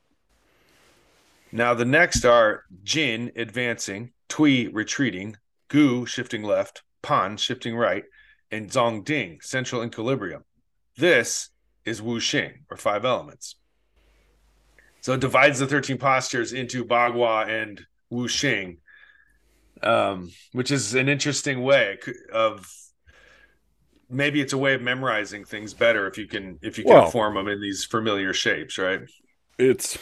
Now 1.52 1.74
the 1.74 1.86
next 1.86 2.26
are 2.26 2.66
Jin 2.84 3.32
advancing, 3.36 4.12
Tui 4.28 4.68
retreating, 4.68 5.38
Gu, 5.70 6.06
shifting 6.06 6.44
left, 6.44 6.84
Pan, 7.02 7.38
shifting 7.38 7.76
right, 7.76 8.04
and 8.52 8.70
Zong 8.70 9.04
Ding, 9.04 9.40
central 9.42 9.84
equilibrium. 9.84 10.44
This 10.98 11.50
is 11.86 12.02
Wu 12.02 12.20
Xing, 12.20 12.60
or 12.70 12.78
five 12.78 13.06
elements. 13.06 13.56
So 15.02 15.14
it 15.14 15.22
divides 15.22 15.60
the 15.60 15.68
13 15.68 15.98
postures 15.98 16.54
into 16.54 16.84
Bagua 16.84 17.48
and 17.48 17.82
Wu 18.10 18.28
Xing, 18.28 18.78
um, 19.82 20.32
which 20.52 20.72
is 20.72 20.94
an 20.94 21.08
interesting 21.08 21.62
way 21.62 21.98
of 22.34 22.70
maybe 24.10 24.42
it's 24.42 24.54
a 24.54 24.58
way 24.58 24.74
of 24.74 24.82
memorizing 24.82 25.46
things 25.46 25.74
better 25.74 26.08
if 26.08 26.18
you 26.18 26.28
can 26.28 26.60
if 26.62 26.78
you 26.78 26.86
can 26.86 27.04
well, 27.04 27.06
form 27.06 27.36
them 27.36 27.48
in 27.48 27.62
these 27.62 27.86
familiar 27.86 28.34
shapes, 28.34 28.78
right? 28.78 29.02
It's 29.58 29.98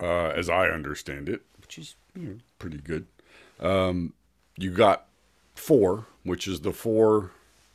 uh, 0.00 0.28
as 0.28 0.48
I 0.48 0.68
understand 0.68 1.28
it, 1.28 1.42
which 1.60 1.78
is 1.78 1.96
you 2.14 2.28
know, 2.28 2.36
pretty 2.58 2.78
good. 2.78 3.06
Um, 3.60 4.12
you 4.56 4.70
got 4.70 5.06
four, 5.54 6.06
which 6.22 6.46
is 6.48 6.60
the 6.60 6.72
four 6.72 7.30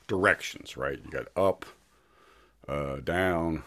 directions, 0.08 0.78
right? 0.78 1.00
You 1.04 1.12
got 1.12 1.28
up, 1.36 1.66
uh, 2.68 2.98
down, 2.98 3.64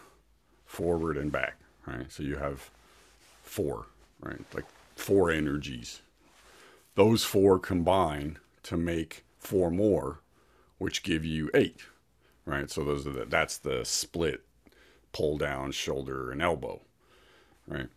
forward, 0.65 1.17
and 1.17 1.31
back, 1.31 1.57
right? 1.85 2.11
So 2.11 2.23
you 2.23 2.37
have 2.37 2.69
four, 3.43 3.87
right? 4.21 4.41
Like 4.53 4.65
four 4.95 5.31
energies. 5.31 6.01
Those 6.95 7.23
four 7.23 7.59
combine 7.59 8.39
to 8.63 8.77
make 8.77 9.25
four 9.39 9.69
more, 9.71 10.21
which 10.83 11.01
give 11.01 11.23
you 11.23 11.49
eight, 11.53 11.79
right? 12.45 12.69
So 12.69 12.83
those 12.83 13.07
are 13.07 13.11
the 13.11 13.25
that's 13.25 13.57
the 13.57 13.85
split 13.85 14.43
pull 15.13 15.37
down, 15.37 15.71
shoulder, 15.71 16.29
and 16.29 16.41
elbow, 16.41 16.81
right? 17.65 17.87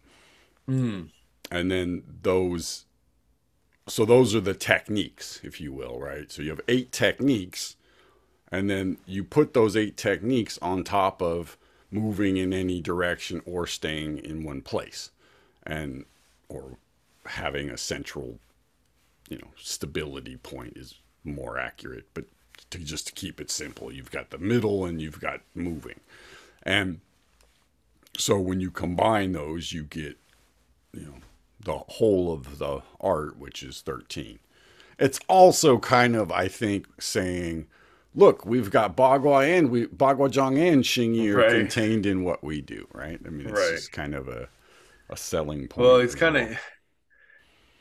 Mm. 0.68 1.08
And 1.50 1.70
then 1.70 2.04
those 2.22 2.84
so 3.88 4.04
those 4.04 4.34
are 4.36 4.40
the 4.40 4.54
techniques, 4.54 5.40
if 5.42 5.60
you 5.60 5.72
will, 5.72 5.98
right? 5.98 6.30
So 6.30 6.42
you 6.42 6.50
have 6.50 6.60
eight 6.68 6.92
techniques, 6.92 7.74
and 8.52 8.70
then 8.70 8.98
you 9.04 9.24
put 9.24 9.52
those 9.52 9.76
eight 9.76 9.96
techniques 9.96 10.56
on 10.62 10.84
top 10.84 11.20
of 11.20 11.56
moving 11.90 12.36
in 12.36 12.52
any 12.52 12.80
direction 12.80 13.42
or 13.44 13.66
staying 13.66 14.18
in 14.18 14.44
one 14.44 14.62
place, 14.62 15.10
and 15.64 16.04
or 16.48 16.78
having 17.26 17.68
a 17.68 17.76
central, 17.76 18.38
you 19.28 19.38
know, 19.38 19.48
stability 19.56 20.36
point 20.36 20.76
is 20.76 20.94
more 21.24 21.58
accurate. 21.58 22.06
But 22.14 22.26
to 22.70 22.78
just 22.78 23.06
to 23.08 23.12
keep 23.12 23.40
it 23.40 23.50
simple, 23.50 23.92
you've 23.92 24.10
got 24.10 24.30
the 24.30 24.38
middle 24.38 24.84
and 24.84 25.00
you've 25.00 25.20
got 25.20 25.40
moving, 25.54 26.00
and 26.62 27.00
so 28.18 28.38
when 28.40 28.60
you 28.60 28.70
combine 28.70 29.32
those, 29.32 29.72
you 29.72 29.84
get, 29.84 30.16
you 30.92 31.02
know, 31.02 31.14
the 31.60 31.78
whole 31.94 32.32
of 32.32 32.58
the 32.58 32.82
art, 33.00 33.38
which 33.38 33.62
is 33.62 33.80
13. 33.80 34.38
It's 34.98 35.20
also 35.28 35.78
kind 35.78 36.16
of, 36.16 36.32
I 36.32 36.48
think, 36.48 36.86
saying, 36.98 37.66
look, 38.14 38.46
we've 38.46 38.70
got 38.70 38.96
Bagua 38.96 39.58
and 39.58 39.70
we 39.70 39.86
Bagua 39.86 40.30
Zhang 40.30 40.58
and 40.58 40.82
Xingyi 40.82 41.28
are 41.30 41.38
right. 41.38 41.50
contained 41.50 42.06
in 42.06 42.24
what 42.24 42.42
we 42.42 42.60
do, 42.62 42.86
right? 42.92 43.20
I 43.24 43.28
mean, 43.28 43.48
it's 43.48 43.58
right. 43.58 43.72
just 43.72 43.92
kind 43.92 44.14
of 44.14 44.28
a 44.28 44.48
a 45.08 45.16
selling 45.16 45.68
point. 45.68 45.86
Well, 45.86 45.96
it's 45.96 46.14
kind 46.14 46.36
of 46.36 46.58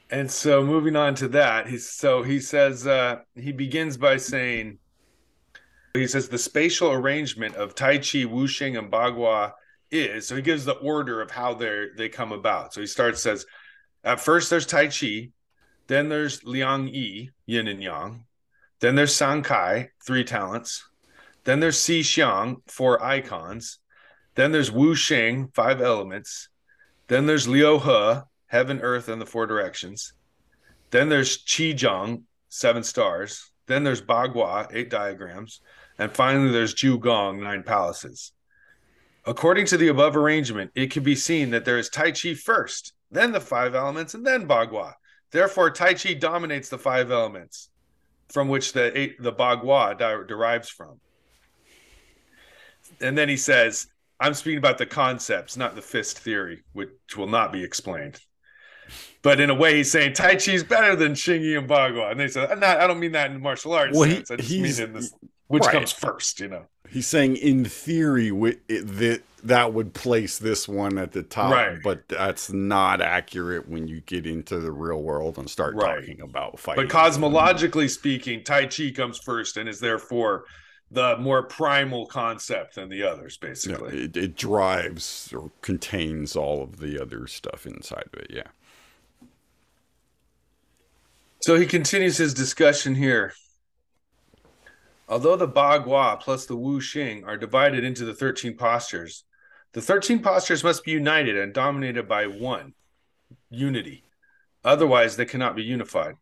and 0.10 0.30
so 0.30 0.63
moving 0.63 0.96
on 0.96 1.15
to 1.15 1.28
that, 1.30 1.68
he's 1.68 1.89
so 1.89 2.24
he 2.24 2.39
says 2.39 2.86
uh 2.88 3.18
he 3.36 3.52
begins 3.52 3.98
by 3.98 4.18
saying 4.18 4.78
he 5.94 6.08
says 6.08 6.28
the 6.30 6.38
spatial 6.38 6.91
arrangement 6.91 7.56
of 7.56 7.76
Tai 7.76 7.98
Chi, 7.98 8.26
Wuxing, 8.26 8.78
and 8.78 8.91
Bagua 8.91 9.54
is 9.91 10.28
so 10.28 10.36
he 10.36 10.41
gives 10.41 10.65
the 10.65 10.74
order 10.74 11.22
of 11.22 11.32
how 11.32 11.54
they 11.54 11.88
they 11.98 12.10
come 12.10 12.32
about. 12.32 12.74
So 12.74 12.82
he 12.82 12.88
starts 12.88 13.22
says 13.22 13.46
at 14.06 14.20
first, 14.20 14.52
there's 14.52 14.68
Tai 14.68 14.88
Chi, 14.88 15.30
then 15.88 16.10
there's 16.10 16.44
Liang 16.44 16.88
Yi, 16.88 17.32
Yin 17.48 17.68
and 17.68 17.82
Yang, 17.82 18.24
then 18.80 18.94
there's 18.94 19.15
San 19.15 19.41
Cai, 19.41 19.89
three 20.06 20.24
talents, 20.24 20.88
then 21.44 21.60
there's 21.60 21.80
Si 21.80 22.02
Xiang, 22.02 22.58
four 22.68 23.04
icons, 23.04 23.80
then 24.36 24.52
there's 24.52 24.72
Wu 24.72 24.94
Xing, 24.94 25.54
five 25.56 25.82
elements, 25.82 26.50
then 27.08 27.26
there's 27.26 27.48
Liu 27.48 27.80
He, 27.80 28.22
heaven, 28.56 28.80
earth, 28.82 29.10
and 29.10 29.22
the 29.22 29.26
four 29.26 29.46
directions, 29.46 30.13
then 30.91 31.10
there's 31.10 31.44
Qi 31.44 31.74
Zhang, 31.74 32.24
seven 32.48 32.84
stars, 32.84 33.52
then 33.68 33.84
there's 33.84 34.02
Bagua, 34.02 34.70
eight 34.72 34.89
diagrams, 34.89 35.60
and 36.00 36.10
finally 36.10 36.54
there's 36.54 36.74
Ju 36.74 36.98
Gong, 36.98 37.41
nine 37.41 37.63
palaces. 37.63 38.32
According 39.26 39.65
to 39.68 39.78
the 39.78 39.89
above 39.89 40.15
arrangement, 40.15 40.72
it 40.74 40.89
can 40.89 41.04
be 41.04 41.15
seen 41.15 41.50
that 41.50 41.65
there 41.65 41.78
is 41.78 41.89
Tai 41.89 42.12
Chi 42.12 42.34
first, 42.34 42.94
then 43.12 43.34
the 43.34 43.41
five 43.41 43.76
elements, 43.76 44.13
and 44.13 44.26
then 44.26 44.48
Bagua. 44.48 44.94
Therefore, 45.32 45.70
Tai 45.70 45.96
Chi 45.96 46.13
dominates 46.13 46.70
the 46.70 46.78
five 46.78 47.12
elements 47.12 47.70
from 48.30 48.48
which 48.48 48.72
the 48.72 48.98
eight, 48.98 49.22
the 49.22 49.34
Bagua 49.34 49.98
di- 49.98 50.28
derives 50.28 50.70
from. 50.70 51.02
And 53.02 53.18
then 53.18 53.28
he 53.28 53.36
says, 53.36 53.88
I'm 54.18 54.34
speaking 54.34 54.60
about 54.60 54.78
the 54.78 54.86
concepts, 54.86 55.58
not 55.58 55.76
the 55.76 55.82
fist 55.82 56.20
theory, 56.20 56.63
which 56.72 57.18
will 57.18 57.28
not 57.28 57.52
be 57.52 57.65
explained. 57.65 58.22
But 59.21 59.39
in 59.39 59.50
a 59.50 59.56
way, 59.56 59.78
he's 59.78 59.91
saying 59.91 60.13
Tai 60.13 60.36
Chi 60.36 60.52
is 60.52 60.63
better 60.63 60.95
than 60.95 61.13
Xingyi 61.13 61.58
and 61.58 61.67
Bagua. 61.67 62.12
And 62.12 62.19
they 62.19 62.28
said, 62.28 62.50
not, 62.60 62.80
I 62.80 62.86
don't 62.86 63.00
mean 63.00 63.13
that 63.13 63.32
in 63.32 63.41
martial 63.41 63.74
arts 63.74 63.98
well, 63.98 64.10
sense. 64.10 64.30
He, 64.30 64.34
I 64.34 64.38
just 64.38 64.52
mean 64.80 64.88
in 64.88 64.93
this, 64.93 65.13
which 65.48 65.63
right. 65.63 65.74
comes 65.74 65.91
first, 65.91 66.39
you 66.39 66.48
know. 66.48 66.65
He's 66.89 67.08
saying 67.08 67.38
in 67.38 67.65
theory 67.65 68.30
that 68.30 69.21
that 69.43 69.74
would 69.74 69.93
place 69.93 70.38
this 70.38 70.67
one 70.67 70.98
at 70.98 71.12
the 71.12 71.24
top, 71.24 71.52
right. 71.52 71.80
but 71.84 72.08
that's 72.08 72.52
not 72.52 73.02
accurate 73.02 73.67
when 73.67 73.88
you 73.88 74.02
get 74.02 74.26
into 74.26 74.60
the 74.60 74.71
real 74.71 75.02
world 75.02 75.38
and 75.38 75.50
start 75.50 75.76
right. 75.76 76.00
talking 76.00 76.21
about 76.21 76.60
fighting. 76.60 76.88
But 76.88 76.93
cosmologically 76.93 77.89
speaking, 77.89 78.43
Tai 78.43 78.67
Chi 78.67 78.91
comes 78.91 79.17
first 79.17 79.58
and 79.58 79.67
is 79.67 79.80
therefore 79.80 80.45
the 80.91 81.17
more 81.17 81.43
primal 81.43 82.06
concept 82.06 82.76
than 82.76 82.89
the 82.89 83.04
others, 83.04 83.38
basically. 83.38 83.98
Yeah, 83.98 84.06
it, 84.06 84.17
it 84.17 84.36
drives 84.36 85.34
or 85.34 85.52
contains 85.62 86.36
all 86.36 86.63
of 86.63 86.78
the 86.78 87.02
other 87.02 87.28
stuff 87.28 87.65
inside 87.65 88.06
of 88.13 88.19
it. 88.19 88.28
Yeah. 88.30 88.48
So 91.46 91.58
he 91.58 91.68
continues 91.68 92.18
his 92.18 92.34
discussion 92.34 92.96
here. 92.96 93.32
Although 95.08 95.36
the 95.36 95.48
Bagua 95.48 96.20
plus 96.20 96.48
the 96.48 96.56
Wu 96.56 96.80
Xing 96.80 97.24
are 97.24 97.38
divided 97.38 97.84
into 97.84 98.04
the 98.04 98.16
13 98.16 98.58
postures, 98.58 99.26
the 99.74 99.80
13 99.80 100.24
postures 100.24 100.64
must 100.64 100.84
be 100.84 100.90
united 100.90 101.38
and 101.38 101.54
dominated 101.54 102.08
by 102.08 102.26
one 102.26 102.74
unity. 103.52 104.04
Otherwise, 104.64 105.18
they 105.18 105.26
cannot 105.26 105.56
be 105.56 105.62
unified. 105.62 106.16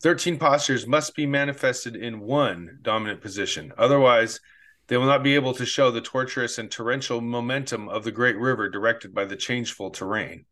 13 0.00 0.38
postures 0.38 0.86
must 0.86 1.14
be 1.14 1.26
manifested 1.26 1.94
in 1.94 2.20
one 2.20 2.78
dominant 2.80 3.20
position. 3.20 3.70
Otherwise, 3.76 4.40
they 4.86 4.96
will 4.96 5.04
not 5.04 5.22
be 5.22 5.34
able 5.34 5.52
to 5.52 5.66
show 5.66 5.90
the 5.90 6.00
tortuous 6.00 6.56
and 6.56 6.70
torrential 6.70 7.20
momentum 7.20 7.86
of 7.90 8.02
the 8.02 8.12
great 8.12 8.38
river 8.38 8.70
directed 8.70 9.14
by 9.14 9.26
the 9.26 9.36
changeful 9.36 9.90
terrain. 9.90 10.46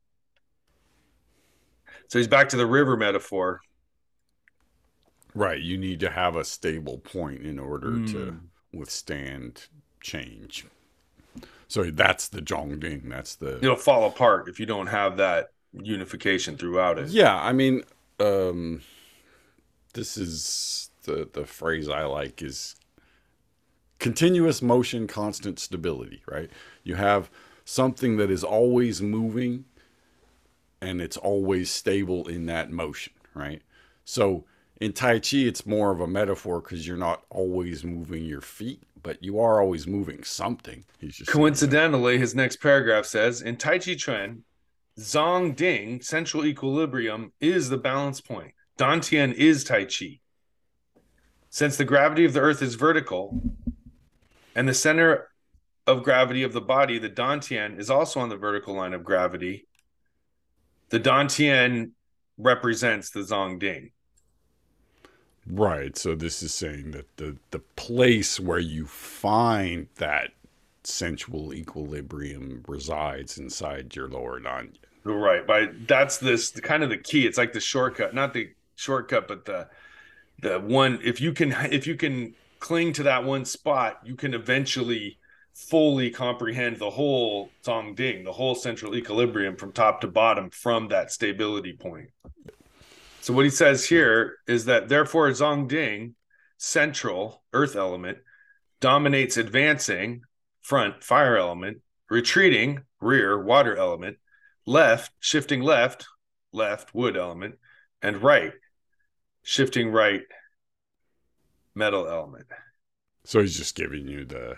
So 2.08 2.18
he's 2.18 2.28
back 2.28 2.50
to 2.50 2.58
the 2.58 2.66
river 2.66 2.98
metaphor 2.98 3.62
Right. 5.34 5.60
You 5.60 5.78
need 5.78 6.00
to 6.00 6.10
have 6.10 6.36
a 6.36 6.44
stable 6.44 6.98
point 6.98 7.42
in 7.42 7.58
order 7.58 7.90
mm. 7.90 8.10
to 8.12 8.30
hmm. 8.32 8.78
withstand 8.78 9.66
change. 10.00 10.66
So 11.68 11.84
that's 11.84 12.28
the 12.28 12.42
Zhongding. 12.42 13.08
That's 13.08 13.34
the. 13.36 13.56
It'll 13.56 13.76
fall 13.76 14.06
apart 14.06 14.48
if 14.48 14.60
you 14.60 14.66
don't 14.66 14.88
have 14.88 15.16
that 15.16 15.52
unification 15.72 16.56
throughout 16.56 16.98
it. 16.98 17.08
Yeah. 17.08 17.34
I 17.34 17.52
mean, 17.52 17.82
um, 18.20 18.82
this 19.94 20.16
is 20.16 20.90
the, 21.04 21.28
the 21.32 21.46
phrase 21.46 21.88
I 21.88 22.04
like 22.04 22.42
is 22.42 22.76
continuous 23.98 24.60
motion, 24.60 25.06
constant 25.06 25.58
stability, 25.58 26.22
right? 26.26 26.50
You 26.82 26.96
have 26.96 27.30
something 27.64 28.16
that 28.16 28.30
is 28.30 28.44
always 28.44 29.00
moving 29.00 29.64
and 30.80 31.00
it's 31.00 31.16
always 31.16 31.70
stable 31.70 32.26
in 32.26 32.46
that 32.46 32.70
motion, 32.70 33.12
right? 33.34 33.62
So 34.04 34.44
in 34.82 34.92
Tai 34.92 35.20
Chi, 35.20 35.36
it's 35.36 35.64
more 35.64 35.92
of 35.92 36.00
a 36.00 36.08
metaphor 36.08 36.60
because 36.60 36.84
you're 36.88 36.96
not 36.96 37.22
always 37.30 37.84
moving 37.84 38.24
your 38.24 38.40
feet, 38.40 38.82
but 39.00 39.22
you 39.22 39.38
are 39.38 39.62
always 39.62 39.86
moving 39.86 40.24
something. 40.24 40.84
He's 40.98 41.14
just 41.14 41.30
coincidentally, 41.30 42.18
his 42.18 42.34
next 42.34 42.56
paragraph 42.56 43.06
says 43.06 43.42
in 43.42 43.56
Tai 43.56 43.78
Chi 43.78 43.94
Chuan, 43.94 44.42
Zong 44.98 45.54
Ding, 45.54 46.00
central 46.00 46.44
equilibrium, 46.44 47.32
is 47.40 47.68
the 47.68 47.78
balance 47.78 48.20
point. 48.20 48.54
Dantian 48.76 49.32
is 49.34 49.62
Tai 49.62 49.84
Chi. 49.84 50.18
Since 51.48 51.76
the 51.76 51.84
gravity 51.84 52.24
of 52.24 52.32
the 52.32 52.40
earth 52.40 52.60
is 52.60 52.74
vertical 52.74 53.40
and 54.56 54.68
the 54.68 54.74
center 54.74 55.28
of 55.86 56.02
gravity 56.02 56.42
of 56.42 56.52
the 56.52 56.60
body, 56.60 56.98
the 56.98 57.08
Dantian, 57.08 57.78
is 57.78 57.88
also 57.88 58.18
on 58.18 58.30
the 58.30 58.36
vertical 58.36 58.74
line 58.74 58.94
of 58.94 59.04
gravity, 59.04 59.68
the 60.88 60.98
Dantian 60.98 61.92
represents 62.36 63.10
the 63.10 63.20
Zong 63.20 63.60
Ding. 63.60 63.92
Right. 65.46 65.96
So 65.96 66.14
this 66.14 66.42
is 66.42 66.54
saying 66.54 66.92
that 66.92 67.16
the 67.16 67.36
the 67.50 67.58
place 67.58 68.38
where 68.38 68.58
you 68.58 68.86
find 68.86 69.88
that 69.96 70.30
central 70.84 71.52
equilibrium 71.52 72.64
resides 72.66 73.38
inside 73.38 73.94
your 73.96 74.08
lower 74.08 74.40
dantian. 74.40 74.76
Right. 75.04 75.46
But 75.46 75.88
that's 75.88 76.18
this 76.18 76.50
kind 76.50 76.82
of 76.82 76.90
the 76.90 76.96
key. 76.96 77.26
It's 77.26 77.38
like 77.38 77.52
the 77.52 77.60
shortcut, 77.60 78.14
not 78.14 78.34
the 78.34 78.50
shortcut, 78.76 79.26
but 79.26 79.44
the 79.44 79.68
the 80.40 80.60
one 80.60 81.00
if 81.02 81.20
you 81.20 81.32
can 81.32 81.52
if 81.72 81.86
you 81.86 81.96
can 81.96 82.34
cling 82.60 82.92
to 82.92 83.02
that 83.02 83.24
one 83.24 83.44
spot, 83.44 84.00
you 84.04 84.14
can 84.14 84.34
eventually 84.34 85.18
fully 85.52 86.10
comprehend 86.10 86.78
the 86.78 86.90
whole 86.90 87.50
Zong 87.64 87.94
Ding, 87.96 88.24
the 88.24 88.32
whole 88.32 88.54
central 88.54 88.94
equilibrium 88.94 89.56
from 89.56 89.72
top 89.72 90.00
to 90.00 90.06
bottom 90.06 90.50
from 90.50 90.88
that 90.88 91.10
stability 91.10 91.72
point. 91.72 92.10
So 93.22 93.32
what 93.32 93.44
he 93.44 93.52
says 93.52 93.86
here 93.86 94.38
is 94.48 94.64
that 94.64 94.88
therefore 94.88 95.28
Zong 95.30 95.68
Ding, 95.68 96.16
central 96.58 97.44
earth 97.52 97.76
element, 97.76 98.18
dominates 98.80 99.36
advancing 99.36 100.22
front 100.60 101.04
fire 101.04 101.36
element, 101.36 101.82
retreating 102.10 102.80
rear 103.00 103.40
water 103.40 103.76
element, 103.76 104.16
left 104.66 105.12
shifting 105.20 105.62
left 105.62 106.08
left 106.52 106.96
wood 106.96 107.16
element, 107.16 107.58
and 108.02 108.24
right 108.24 108.54
shifting 109.44 109.92
right 109.92 110.22
metal 111.76 112.08
element. 112.08 112.46
So 113.22 113.40
he's 113.40 113.56
just 113.56 113.76
giving 113.76 114.08
you 114.08 114.24
the 114.24 114.56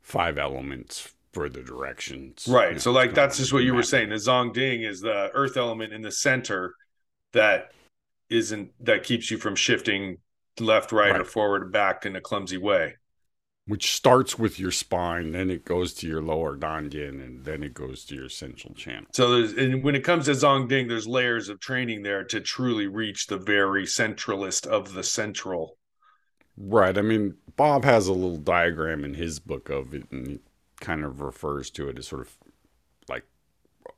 five 0.00 0.38
elements 0.38 1.12
for 1.32 1.48
the 1.48 1.60
directions. 1.60 2.46
Right. 2.48 2.68
you 2.68 2.72
know, 2.74 2.78
so 2.78 2.92
like 2.92 3.14
that's 3.14 3.38
just 3.38 3.52
what 3.52 3.64
you 3.64 3.74
were 3.74 3.82
saying. 3.82 4.10
The 4.10 4.14
Zong 4.14 4.54
Ding 4.54 4.84
is 4.84 5.00
the 5.00 5.32
earth 5.34 5.56
element 5.56 5.92
in 5.92 6.02
the 6.02 6.12
center 6.12 6.76
that 7.34 7.72
isn't 8.30 8.72
that 8.80 9.04
keeps 9.04 9.30
you 9.30 9.38
from 9.38 9.54
shifting 9.54 10.18
left, 10.58 10.92
right, 10.92 11.16
or 11.20 11.24
forward 11.24 11.62
or 11.62 11.66
back 11.66 12.06
in 12.06 12.16
a 12.16 12.20
clumsy 12.20 12.56
way. 12.56 12.94
Which 13.66 13.94
starts 13.94 14.38
with 14.38 14.60
your 14.60 14.70
spine, 14.70 15.32
then 15.32 15.50
it 15.50 15.64
goes 15.64 15.94
to 15.94 16.06
your 16.06 16.20
lower 16.20 16.56
dantian, 16.56 17.24
and 17.24 17.44
then 17.44 17.62
it 17.62 17.72
goes 17.72 18.04
to 18.06 18.14
your 18.14 18.28
central 18.28 18.74
channel. 18.74 19.06
So 19.12 19.30
there's 19.30 19.52
and 19.52 19.82
when 19.82 19.94
it 19.94 20.04
comes 20.04 20.26
to 20.26 20.32
Zong 20.32 20.68
Ding, 20.68 20.88
there's 20.88 21.06
layers 21.06 21.48
of 21.48 21.60
training 21.60 22.02
there 22.02 22.24
to 22.24 22.40
truly 22.40 22.86
reach 22.86 23.26
the 23.26 23.38
very 23.38 23.84
centralist 23.84 24.66
of 24.66 24.92
the 24.92 25.02
central. 25.02 25.78
Right. 26.56 26.96
I 26.96 27.02
mean, 27.02 27.34
Bob 27.56 27.84
has 27.84 28.06
a 28.06 28.12
little 28.12 28.36
diagram 28.36 29.04
in 29.04 29.14
his 29.14 29.40
book 29.40 29.70
of 29.70 29.94
it, 29.94 30.04
and 30.10 30.26
he 30.26 30.40
kind 30.80 31.04
of 31.04 31.20
refers 31.20 31.70
to 31.70 31.88
it 31.88 31.98
as 31.98 32.08
sort 32.08 32.22
of 32.22 32.36
like 33.08 33.24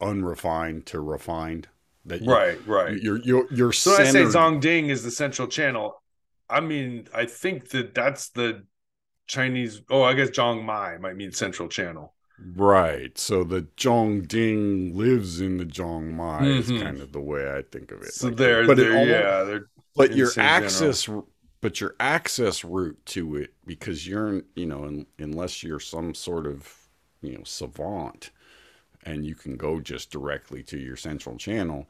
unrefined 0.00 0.86
to 0.86 1.00
refined. 1.00 1.68
That 2.06 2.22
you, 2.22 2.30
Right, 2.30 2.58
right. 2.66 3.00
Your 3.00 3.18
your 3.18 3.46
your 3.52 3.72
So 3.72 3.92
when 3.92 4.00
I 4.00 4.04
say 4.04 4.12
centered- 4.12 4.32
Zong 4.34 4.60
Ding 4.60 4.88
is 4.88 5.02
the 5.02 5.10
central 5.10 5.48
channel, 5.48 6.02
I 6.48 6.60
mean 6.60 7.08
I 7.12 7.26
think 7.26 7.70
that 7.70 7.94
that's 7.94 8.30
the 8.30 8.64
Chinese. 9.26 9.82
Oh, 9.90 10.02
I 10.02 10.14
guess 10.14 10.30
Zhong 10.30 10.64
Mai 10.64 10.98
might 10.98 11.16
mean 11.16 11.32
central 11.32 11.68
channel. 11.68 12.14
Right. 12.54 13.16
So 13.18 13.44
the 13.44 13.62
Zhong 13.76 14.28
Ding 14.28 14.96
lives 14.96 15.40
in 15.40 15.56
the 15.56 15.64
Zhong 15.64 16.12
Mai 16.12 16.46
is 16.46 16.68
mm-hmm. 16.68 16.82
kind 16.82 17.00
of 17.00 17.12
the 17.12 17.20
way 17.20 17.50
I 17.52 17.62
think 17.62 17.90
of 17.90 18.02
it. 18.02 18.12
So 18.12 18.28
Like, 18.28 18.36
they're, 18.36 18.66
but 18.66 18.76
they're 18.76 18.92
almost- 18.92 19.08
yeah, 19.08 19.42
they're 19.44 19.68
but 19.96 20.14
your 20.14 20.28
same 20.28 20.44
general. 20.44 20.64
access 20.64 21.08
but 21.62 21.80
your 21.80 21.96
access 21.98 22.64
route 22.64 22.98
to 23.06 23.36
it 23.36 23.54
because 23.64 24.06
you're 24.06 24.42
you 24.54 24.66
know 24.66 24.84
un, 24.84 25.06
unless 25.18 25.62
you're 25.62 25.80
some 25.80 26.14
sort 26.14 26.46
of 26.46 26.72
you 27.22 27.32
know 27.32 27.42
savant 27.44 28.30
and 29.06 29.24
you 29.24 29.34
can 29.34 29.56
go 29.56 29.80
just 29.80 30.10
directly 30.10 30.62
to 30.64 30.76
your 30.78 30.96
central 30.96 31.36
channel 31.38 31.88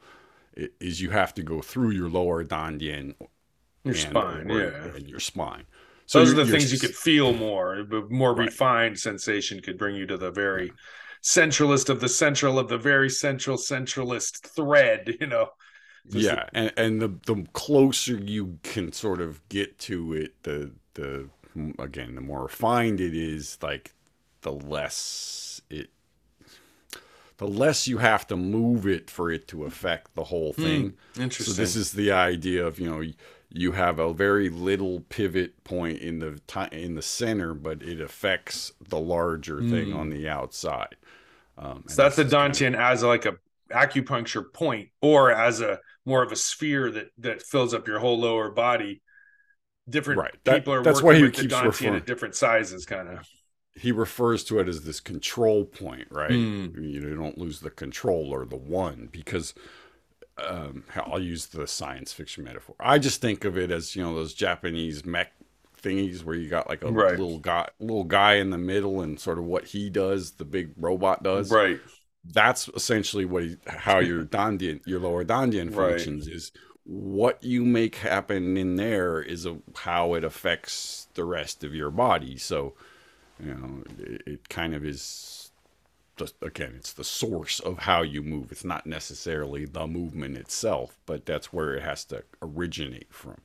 is 0.79 1.01
you 1.01 1.09
have 1.11 1.33
to 1.33 1.43
go 1.43 1.61
through 1.61 1.91
your 1.91 2.09
lower 2.09 2.43
dantian 2.45 3.13
your 3.83 3.93
spine, 3.95 4.49
or- 4.49 4.59
yeah. 4.61 4.95
and 4.95 5.09
your 5.09 5.19
spine 5.19 5.65
so 6.05 6.19
Those 6.19 6.31
are 6.31 6.45
the 6.45 6.51
things 6.51 6.71
you 6.71 6.79
could 6.79 6.95
feel 6.95 7.33
more. 7.33 7.83
But 7.83 8.09
more 8.09 8.33
Right. 8.33 8.45
refined 8.45 8.97
sensation 8.97 9.59
could 9.61 9.77
bring 9.77 9.93
you 9.97 10.05
to 10.07 10.17
the 10.17 10.31
very 10.31 10.71
centralist 11.21 11.89
of 11.89 11.99
the 11.99 12.07
central 12.07 12.57
of 12.57 12.69
the 12.69 12.77
very 12.77 13.09
central 13.09 13.57
centralist 13.57 14.39
thread. 14.55 15.17
You 15.21 15.27
know. 15.27 15.49
Just 16.09 16.25
yeah 16.25 16.45
and 16.53 16.71
and 16.77 17.01
the 17.01 17.09
the 17.25 17.45
closer 17.51 18.15
you 18.17 18.57
can 18.63 18.93
sort 18.93 19.19
of 19.19 19.45
get 19.49 19.77
to 19.79 20.13
it 20.13 20.31
the 20.43 20.71
the 20.93 21.27
again 21.77 22.15
the 22.15 22.21
more 22.21 22.43
refined 22.43 23.01
it 23.01 23.13
is 23.13 23.57
like 23.61 23.93
the 24.43 24.53
less 24.53 25.61
it 25.69 25.89
the 27.37 27.47
less 27.47 27.87
you 27.87 27.99
have 27.99 28.25
to 28.27 28.35
move 28.35 28.87
it 28.87 29.09
for 29.09 29.31
it 29.31 29.47
to 29.49 29.65
affect 29.65 30.15
the 30.15 30.23
whole 30.25 30.53
thing 30.53 30.93
so 31.13 31.21
Interesting. 31.21 31.53
So 31.53 31.61
this 31.61 31.75
is 31.75 31.91
the 31.91 32.11
idea 32.11 32.65
of 32.65 32.79
you 32.79 32.89
know 32.89 33.03
you 33.49 33.71
have 33.71 33.99
a 33.99 34.13
very 34.13 34.49
little 34.49 35.01
pivot 35.09 35.63
point 35.63 35.99
in 35.99 36.19
the 36.19 36.39
ti 36.47 36.65
in 36.71 36.95
the 36.95 37.01
center 37.01 37.53
but 37.53 37.81
it 37.81 38.01
affects 38.01 38.71
the 38.89 38.99
larger 38.99 39.61
thing 39.61 39.93
on 39.93 40.09
the 40.09 40.27
outside 40.27 40.95
um, 41.57 41.83
so 41.87 42.03
that's 42.03 42.15
the 42.17 42.25
is 42.25 42.31
kind 42.31 42.51
of- 42.51 42.57
Dantian 42.57 42.75
as 42.77 43.03
like 43.03 43.25
a 43.25 43.35
acupuncture 43.71 44.45
point, 44.53 44.89
or 45.01 45.31
as 45.31 45.59
a 45.59 45.79
more 46.05 46.23
of 46.23 46.31
a 46.31 46.35
sphere 46.35 46.89
that 46.91 47.07
that 47.17 47.41
fills 47.41 47.73
up 47.73 47.85
your 47.87 47.99
whole 47.99 48.17
lower 48.19 48.49
body. 48.49 49.01
Different 49.89 50.19
Right. 50.21 50.35
That- 50.45 50.55
people 50.59 50.73
are 50.73 50.83
that's 50.83 51.01
working 51.01 51.21
why 51.23 51.27
with 51.27 51.35
the 51.35 51.47
Dantian 51.47 51.63
referring- 51.65 51.95
at 51.95 52.05
different 52.05 52.35
sizes, 52.35 52.85
kind 52.85 53.09
of. 53.09 53.27
He 53.77 53.91
refers 53.91 54.43
to 54.45 54.59
it 54.59 54.67
as 54.67 54.83
this 54.83 54.99
control 54.99 55.65
point, 55.65 56.07
right? 56.09 56.31
Mm. 56.31 56.75
You 56.75 56.99
know, 56.99 57.07
you 57.09 57.15
don't 57.15 57.37
lose 57.37 57.59
the 57.59 57.69
control 57.69 58.33
or 58.33 58.45
the 58.45 58.57
one 58.57 59.09
because 59.11 59.53
um, 60.37 60.83
I'll 60.95 61.21
use 61.21 61.47
the 61.47 61.67
science 61.67 62.13
fiction 62.13 62.43
metaphor. 62.43 62.75
I 62.79 62.99
just 62.99 63.21
think 63.21 63.45
of 63.45 63.57
it 63.57 63.71
as 63.71 63.95
you 63.95 64.03
know 64.03 64.13
those 64.15 64.33
Japanese 64.33 65.05
mech 65.05 65.33
thingies 65.81 66.23
where 66.23 66.35
you 66.35 66.49
got 66.49 66.69
like 66.69 66.83
a 66.83 66.89
Right. 66.89 67.11
little 67.17 67.39
guy, 67.39 67.69
little 67.79 68.03
guy 68.03 68.35
in 68.35 68.49
the 68.49 68.57
middle, 68.57 69.01
and 69.01 69.19
sort 69.19 69.37
of 69.37 69.45
what 69.45 69.65
he 69.65 69.89
does, 69.89 70.31
the 70.33 70.45
big 70.45 70.71
robot 70.77 71.23
does. 71.23 71.51
Right. 71.51 71.79
That's 72.25 72.67
essentially 72.69 73.25
what 73.25 73.43
he, 73.43 73.57
how 73.67 73.99
your 73.99 74.23
dantian, 74.25 74.81
your 74.85 74.99
lower 74.99 75.23
dantian 75.23 75.73
Right. 75.73 75.75
functions 75.75 76.27
is. 76.27 76.51
What 76.89 77.43
you 77.43 77.65
make 77.65 77.95
happen 77.97 78.55
in 78.55 78.77
there 78.77 79.21
is 79.21 79.45
a, 79.45 79.57
how 79.75 80.13
it 80.13 80.23
affects 80.23 81.09
the 81.15 81.25
rest 81.25 81.65
of 81.65 81.75
your 81.75 81.91
body. 81.91 82.37
So, 82.37 82.75
you 83.43 83.53
know 83.53 83.83
it, 83.99 84.21
it 84.25 84.49
kind 84.49 84.73
of 84.73 84.85
is 84.85 85.51
the, 86.17 86.31
again 86.41 86.73
it's 86.77 86.93
the 86.93 87.03
source 87.03 87.59
of 87.59 87.79
how 87.79 88.01
you 88.01 88.23
move. 88.23 88.51
It's 88.51 88.65
not 88.65 88.85
necessarily 88.85 89.65
the 89.65 89.87
movement 89.87 90.37
itself 90.37 90.97
but 91.05 91.25
that's 91.25 91.51
where 91.53 91.73
it 91.75 91.83
has 91.83 92.05
to 92.05 92.23
originate 92.41 93.13
from. 93.13 93.37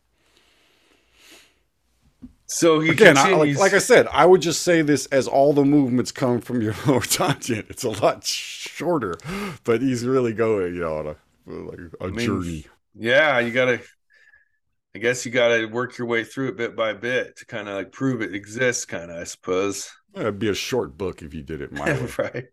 So 2.47 2.81
he 2.81 2.91
again 2.91 3.17
I, 3.17 3.33
like, 3.33 3.57
like 3.57 3.73
i 3.73 3.79
said 3.79 4.07
i 4.09 4.27
would 4.27 4.43
just 4.43 4.61
say 4.61 4.83
this 4.83 5.07
as 5.07 5.27
all 5.27 5.55
the 5.55 5.65
movements 5.65 6.13
come 6.13 6.43
from 6.43 6.61
your 6.67 6.75
lower 6.87 7.01
tangent 7.01 7.67
it's 7.71 7.83
a 7.83 7.91
lot 7.91 8.25
shorter 8.25 9.15
but 9.65 9.81
he's 9.81 10.05
really 10.05 10.35
going 10.35 10.75
you 10.75 10.81
know 10.81 10.99
on 10.99 11.07
a 11.07 11.17
like 11.47 11.79
a 12.01 12.09
mean, 12.09 12.27
journey. 12.27 12.67
Yeah, 12.95 13.39
you 13.39 13.53
gotta. 13.53 13.81
I 14.95 14.99
guess 14.99 15.25
you 15.25 15.33
gotta 15.33 15.67
work 15.67 15.97
your 15.97 16.07
way 16.07 16.25
through 16.25 16.49
it 16.49 16.57
bit 16.57 16.77
by 16.77 16.93
bit 16.93 17.37
to 17.37 17.47
kind 17.47 17.69
of 17.69 17.75
like 17.75 17.93
prove 17.93 18.21
it 18.21 18.35
exists, 18.35 18.85
kind 18.85 19.11
of. 19.11 19.19
I 19.19 19.25
suppose. 19.25 19.91
it'd 20.15 20.39
be 20.39 20.49
a 20.49 20.55
short 20.55 20.99
book 20.99 21.23
if 21.23 21.33
you 21.33 21.43
did 21.43 21.63
it 21.63 21.73
my 21.73 21.93
way 21.93 22.09
right. 22.19 22.45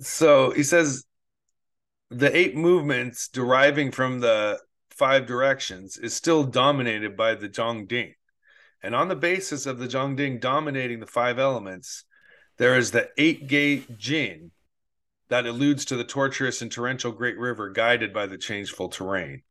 So 0.00 0.50
he 0.50 0.62
says 0.62 1.04
the 2.10 2.34
eight 2.36 2.54
movements 2.54 3.28
deriving 3.28 3.90
from 3.90 4.20
the 4.20 4.60
five 4.90 5.26
directions 5.26 5.96
is 5.96 6.14
still 6.14 6.44
dominated 6.44 7.16
by 7.16 7.34
the 7.34 7.48
Zhongding. 7.48 8.14
And 8.82 8.94
on 8.94 9.08
the 9.08 9.16
basis 9.16 9.66
of 9.66 9.78
the 9.78 9.86
Zhongding 9.86 10.40
dominating 10.40 11.00
the 11.00 11.06
five 11.06 11.38
elements, 11.38 12.04
there 12.58 12.76
is 12.76 12.90
the 12.90 13.08
eight 13.16 13.46
gate 13.46 13.96
Jin 13.96 14.50
that 15.28 15.46
alludes 15.46 15.86
to 15.86 15.96
the 15.96 16.04
tortuous 16.04 16.60
and 16.60 16.70
torrential 16.70 17.12
Great 17.12 17.38
River 17.38 17.70
guided 17.70 18.12
by 18.12 18.26
the 18.26 18.36
changeful 18.36 18.90
terrain. 18.90 19.42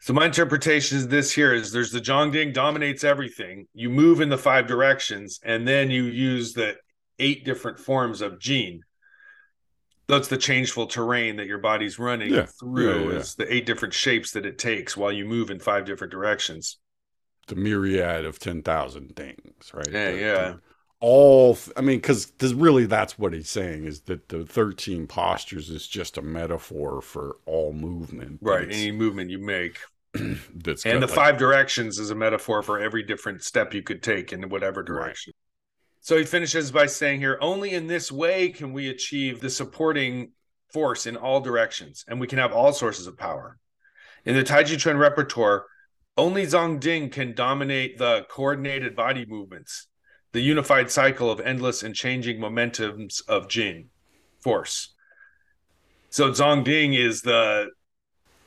So 0.00 0.12
my 0.12 0.26
interpretation 0.26 0.96
is 0.98 1.08
this 1.08 1.32
here 1.32 1.52
is 1.52 1.72
there's 1.72 1.90
the 1.90 2.00
Zhongding 2.00 2.52
dominates 2.54 3.02
everything. 3.04 3.66
You 3.74 3.90
move 3.90 4.20
in 4.20 4.28
the 4.28 4.38
five 4.38 4.66
directions, 4.66 5.40
and 5.42 5.66
then 5.66 5.90
you 5.90 6.04
use 6.04 6.52
the 6.52 6.76
eight 7.18 7.44
different 7.44 7.78
forms 7.80 8.20
of 8.20 8.38
jin. 8.38 8.82
That's 10.06 10.28
the 10.28 10.38
changeful 10.38 10.86
terrain 10.86 11.36
that 11.36 11.46
your 11.46 11.58
body's 11.58 11.98
running 11.98 12.32
Yeah. 12.32 12.46
through. 12.46 13.06
Yeah, 13.06 13.10
yeah. 13.12 13.18
Is 13.18 13.34
the 13.34 13.52
eight 13.52 13.66
different 13.66 13.92
shapes 13.92 14.30
that 14.32 14.46
it 14.46 14.56
takes 14.56 14.96
while 14.96 15.12
you 15.12 15.24
move 15.26 15.50
in 15.50 15.58
five 15.58 15.84
different 15.84 16.12
directions. 16.12 16.78
the 17.48 17.54
myriad 17.56 18.26
of 18.26 18.38
10,000 18.38 19.16
things, 19.16 19.72
right? 19.72 19.90
Yeah, 19.90 20.10
The- 20.10 20.18
yeah. 20.20 20.34
the- 20.50 20.60
all, 21.00 21.56
I 21.76 21.80
mean, 21.80 21.98
because 21.98 22.32
really 22.54 22.86
that's 22.86 23.18
what 23.18 23.32
he's 23.32 23.48
saying 23.48 23.84
is 23.84 24.02
that 24.02 24.28
the 24.28 24.44
13 24.44 25.06
postures 25.06 25.70
is 25.70 25.86
just 25.86 26.18
a 26.18 26.22
metaphor 26.22 27.00
for 27.00 27.36
all 27.46 27.72
movement. 27.72 28.38
Right. 28.42 28.68
Any 28.70 28.92
movement 28.92 29.30
you 29.30 29.38
make. 29.38 29.78
that's 30.14 30.84
And 30.84 31.02
the 31.02 31.06
like, 31.06 31.14
five 31.14 31.38
directions 31.38 31.98
is 31.98 32.10
a 32.10 32.14
metaphor 32.14 32.62
for 32.62 32.80
every 32.80 33.02
different 33.02 33.42
step 33.42 33.74
you 33.74 33.82
could 33.82 34.02
take 34.02 34.32
in 34.32 34.48
whatever 34.48 34.82
direction. 34.82 35.32
So 36.00 36.16
he 36.16 36.24
finishes 36.24 36.70
by 36.70 36.86
saying 36.86 37.20
here 37.20 37.38
only 37.40 37.72
in 37.72 37.86
this 37.86 38.10
way 38.10 38.48
can 38.48 38.72
we 38.72 38.88
achieve 38.88 39.40
the 39.40 39.50
supporting 39.50 40.32
force 40.72 41.06
in 41.06 41.16
all 41.16 41.40
directions, 41.40 42.04
and 42.08 42.20
we 42.20 42.26
can 42.26 42.38
have 42.38 42.52
all 42.52 42.72
sources 42.72 43.06
of 43.06 43.16
power. 43.16 43.58
In 44.24 44.34
the 44.34 44.42
Taiji 44.42 44.78
Chuan 44.78 44.96
repertoire, 44.96 45.64
only 46.16 46.44
zong 46.44 46.80
Ding 46.80 47.10
can 47.10 47.34
dominate 47.34 47.98
the 47.98 48.26
coordinated 48.28 48.96
body 48.96 49.24
movements, 49.26 49.86
the 50.32 50.40
unified 50.40 50.90
cycle 50.90 51.30
of 51.30 51.40
endless 51.40 51.82
and 51.82 51.94
changing 51.94 52.38
momentums 52.38 53.26
of 53.28 53.48
Jin 53.48 53.88
force. 54.40 54.94
So 56.10 56.30
Zhong 56.30 56.64
Ding 56.64 56.94
is 56.94 57.22
the 57.22 57.70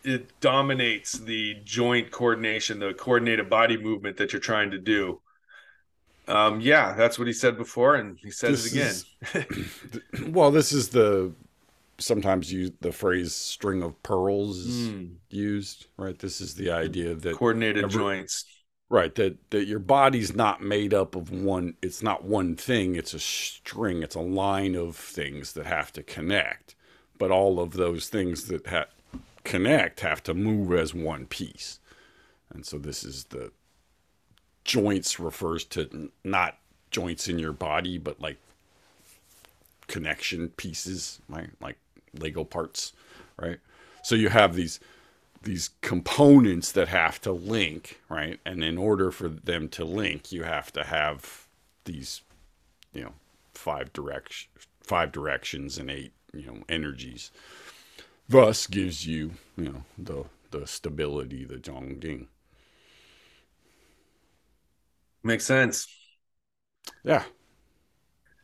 it 0.04 0.40
dominates 0.40 1.14
the 1.14 1.56
joint 1.64 2.12
coordination, 2.12 2.80
the 2.80 2.94
coordinated 2.94 3.50
body 3.50 3.78
movement 3.78 4.18
that 4.18 4.34
you're 4.34 4.40
trying 4.40 4.72
to 4.72 4.80
do. 4.80 5.22
Um, 6.28 6.60
yeah, 6.62 6.94
that's 6.94 7.20
what 7.20 7.28
he 7.28 7.34
said 7.34 7.58
before, 7.58 7.96
and 7.96 8.18
he 8.18 8.32
says 8.32 8.64
this 8.64 8.74
it 8.74 9.06
again. 9.34 9.98
Is, 10.14 10.28
well, 10.28 10.52
this 10.52 10.72
is 10.72 10.90
the 10.90 11.34
sometimes 11.98 12.52
you 12.52 12.72
the 12.82 12.92
phrase 12.92 13.34
"string 13.34 13.82
of 13.84 14.02
pearls" 14.04 14.66
mm. 14.68 15.14
used, 15.30 15.88
right? 15.98 16.18
This 16.18 16.42
is 16.42 16.56
the 16.56 16.72
idea 16.72 17.16
that 17.16 17.36
coordinated 17.36 17.86
every, 17.86 18.00
joints, 18.00 18.46
right? 18.92 19.16
That 19.16 19.38
that 19.52 19.68
your 19.68 19.80
body's 19.80 20.36
not 20.36 20.62
made 20.62 20.94
up 20.94 21.16
of 21.16 21.32
one. 21.32 21.76
It's 21.82 22.04
not 22.04 22.26
one 22.26 22.58
thing. 22.58 22.96
It's 22.98 23.16
a 23.16 23.20
string. 23.20 24.04
It's 24.04 24.16
a 24.16 24.22
line 24.22 24.76
of 24.76 24.98
things 24.98 25.54
that 25.54 25.66
have 25.68 25.94
to 25.96 26.04
connect, 26.04 26.76
but 27.20 27.32
all 27.32 27.62
of 27.62 27.74
those 27.74 28.10
things 28.10 28.46
that 28.50 28.68
ha- 28.68 28.88
connect 29.46 30.02
have 30.02 30.24
to 30.26 30.36
move 30.36 30.74
as 30.74 30.94
one 30.94 31.28
piece, 31.28 31.80
and 32.54 32.66
so 32.66 32.78
this 32.78 33.04
is 33.04 33.26
the 33.26 33.52
joints 34.66 35.20
refers 35.20 35.66
to 35.66 36.12
not 36.24 36.58
joints 36.92 37.30
in 37.30 37.40
your 37.40 37.54
body, 37.54 37.98
but 37.98 38.22
like 38.22 38.38
connection 39.88 40.50
pieces, 40.50 41.22
right? 41.30 41.52
Like 41.62 41.78
Lego 42.20 42.44
parts, 42.44 42.94
right? 43.38 43.60
So 44.04 44.16
you 44.16 44.30
have 44.30 44.56
these 44.56 44.80
these 45.44 45.72
components 45.82 46.72
that 46.74 46.88
have 46.88 47.20
to 47.22 47.32
link, 47.32 48.00
right? 48.10 48.40
And 48.46 48.64
in 48.64 48.78
order 48.78 49.12
for 49.12 49.28
them 49.28 49.68
to 49.70 49.86
link, 49.86 50.32
you 50.32 50.44
have 50.44 50.72
to 50.74 50.84
have 50.84 51.48
these, 51.86 52.22
you 52.94 53.04
know, 53.04 53.14
five 53.54 53.92
direction 53.94 54.50
five 54.84 55.12
directions 55.12 55.78
and 55.78 55.90
eight, 55.90 56.14
you 56.34 56.46
know, 56.46 56.58
energies. 56.68 57.32
Thus 58.28 58.68
gives 58.68 59.06
you, 59.08 59.32
you 59.58 59.66
know, 59.66 59.84
the 59.98 60.26
the 60.52 60.68
stability, 60.68 61.46
the 61.46 61.56
Zhongding. 61.56 62.28
Makes 65.24 65.46
sense. 65.46 65.88
Yeah. 67.04 67.24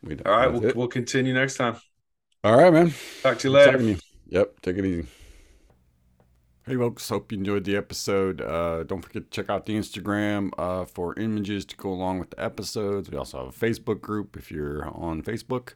We 0.02 0.16
All 0.24 0.32
right, 0.32 0.52
we'll, 0.52 0.72
we'll 0.74 0.88
continue 0.88 1.34
next 1.34 1.56
time. 1.56 1.76
All 2.44 2.56
right, 2.56 2.72
man. 2.72 2.94
Talk 3.22 3.38
to 3.38 3.48
you 3.48 3.54
later. 3.54 3.96
Yep, 4.28 4.60
take 4.62 4.76
it 4.78 4.84
easy. 4.84 5.08
Hey, 6.68 6.76
folks. 6.76 7.08
Hope 7.08 7.32
you 7.32 7.38
enjoyed 7.38 7.64
the 7.64 7.76
episode. 7.76 8.42
Uh, 8.42 8.82
don't 8.82 9.00
forget 9.00 9.30
to 9.30 9.30
check 9.30 9.48
out 9.48 9.64
the 9.64 9.74
Instagram 9.74 10.50
uh, 10.58 10.84
for 10.84 11.18
images 11.18 11.64
to 11.64 11.74
go 11.74 11.88
along 11.88 12.18
with 12.18 12.28
the 12.28 12.44
episodes. 12.44 13.10
We 13.10 13.16
also 13.16 13.38
have 13.38 13.46
a 13.46 13.58
Facebook 13.58 14.02
group 14.02 14.36
if 14.36 14.50
you're 14.50 14.86
on 14.86 15.22
Facebook. 15.22 15.72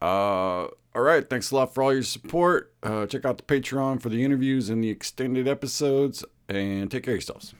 Uh, 0.00 0.68
all 0.94 1.02
right. 1.02 1.28
Thanks 1.28 1.50
a 1.50 1.56
lot 1.56 1.74
for 1.74 1.82
all 1.82 1.92
your 1.92 2.04
support. 2.04 2.72
Uh, 2.84 3.06
check 3.06 3.24
out 3.24 3.36
the 3.36 3.42
Patreon 3.42 4.00
for 4.00 4.08
the 4.08 4.22
interviews 4.22 4.68
and 4.70 4.84
the 4.84 4.90
extended 4.90 5.48
episodes. 5.48 6.24
And 6.48 6.88
take 6.88 7.02
care 7.02 7.14
of 7.14 7.16
yourselves. 7.16 7.54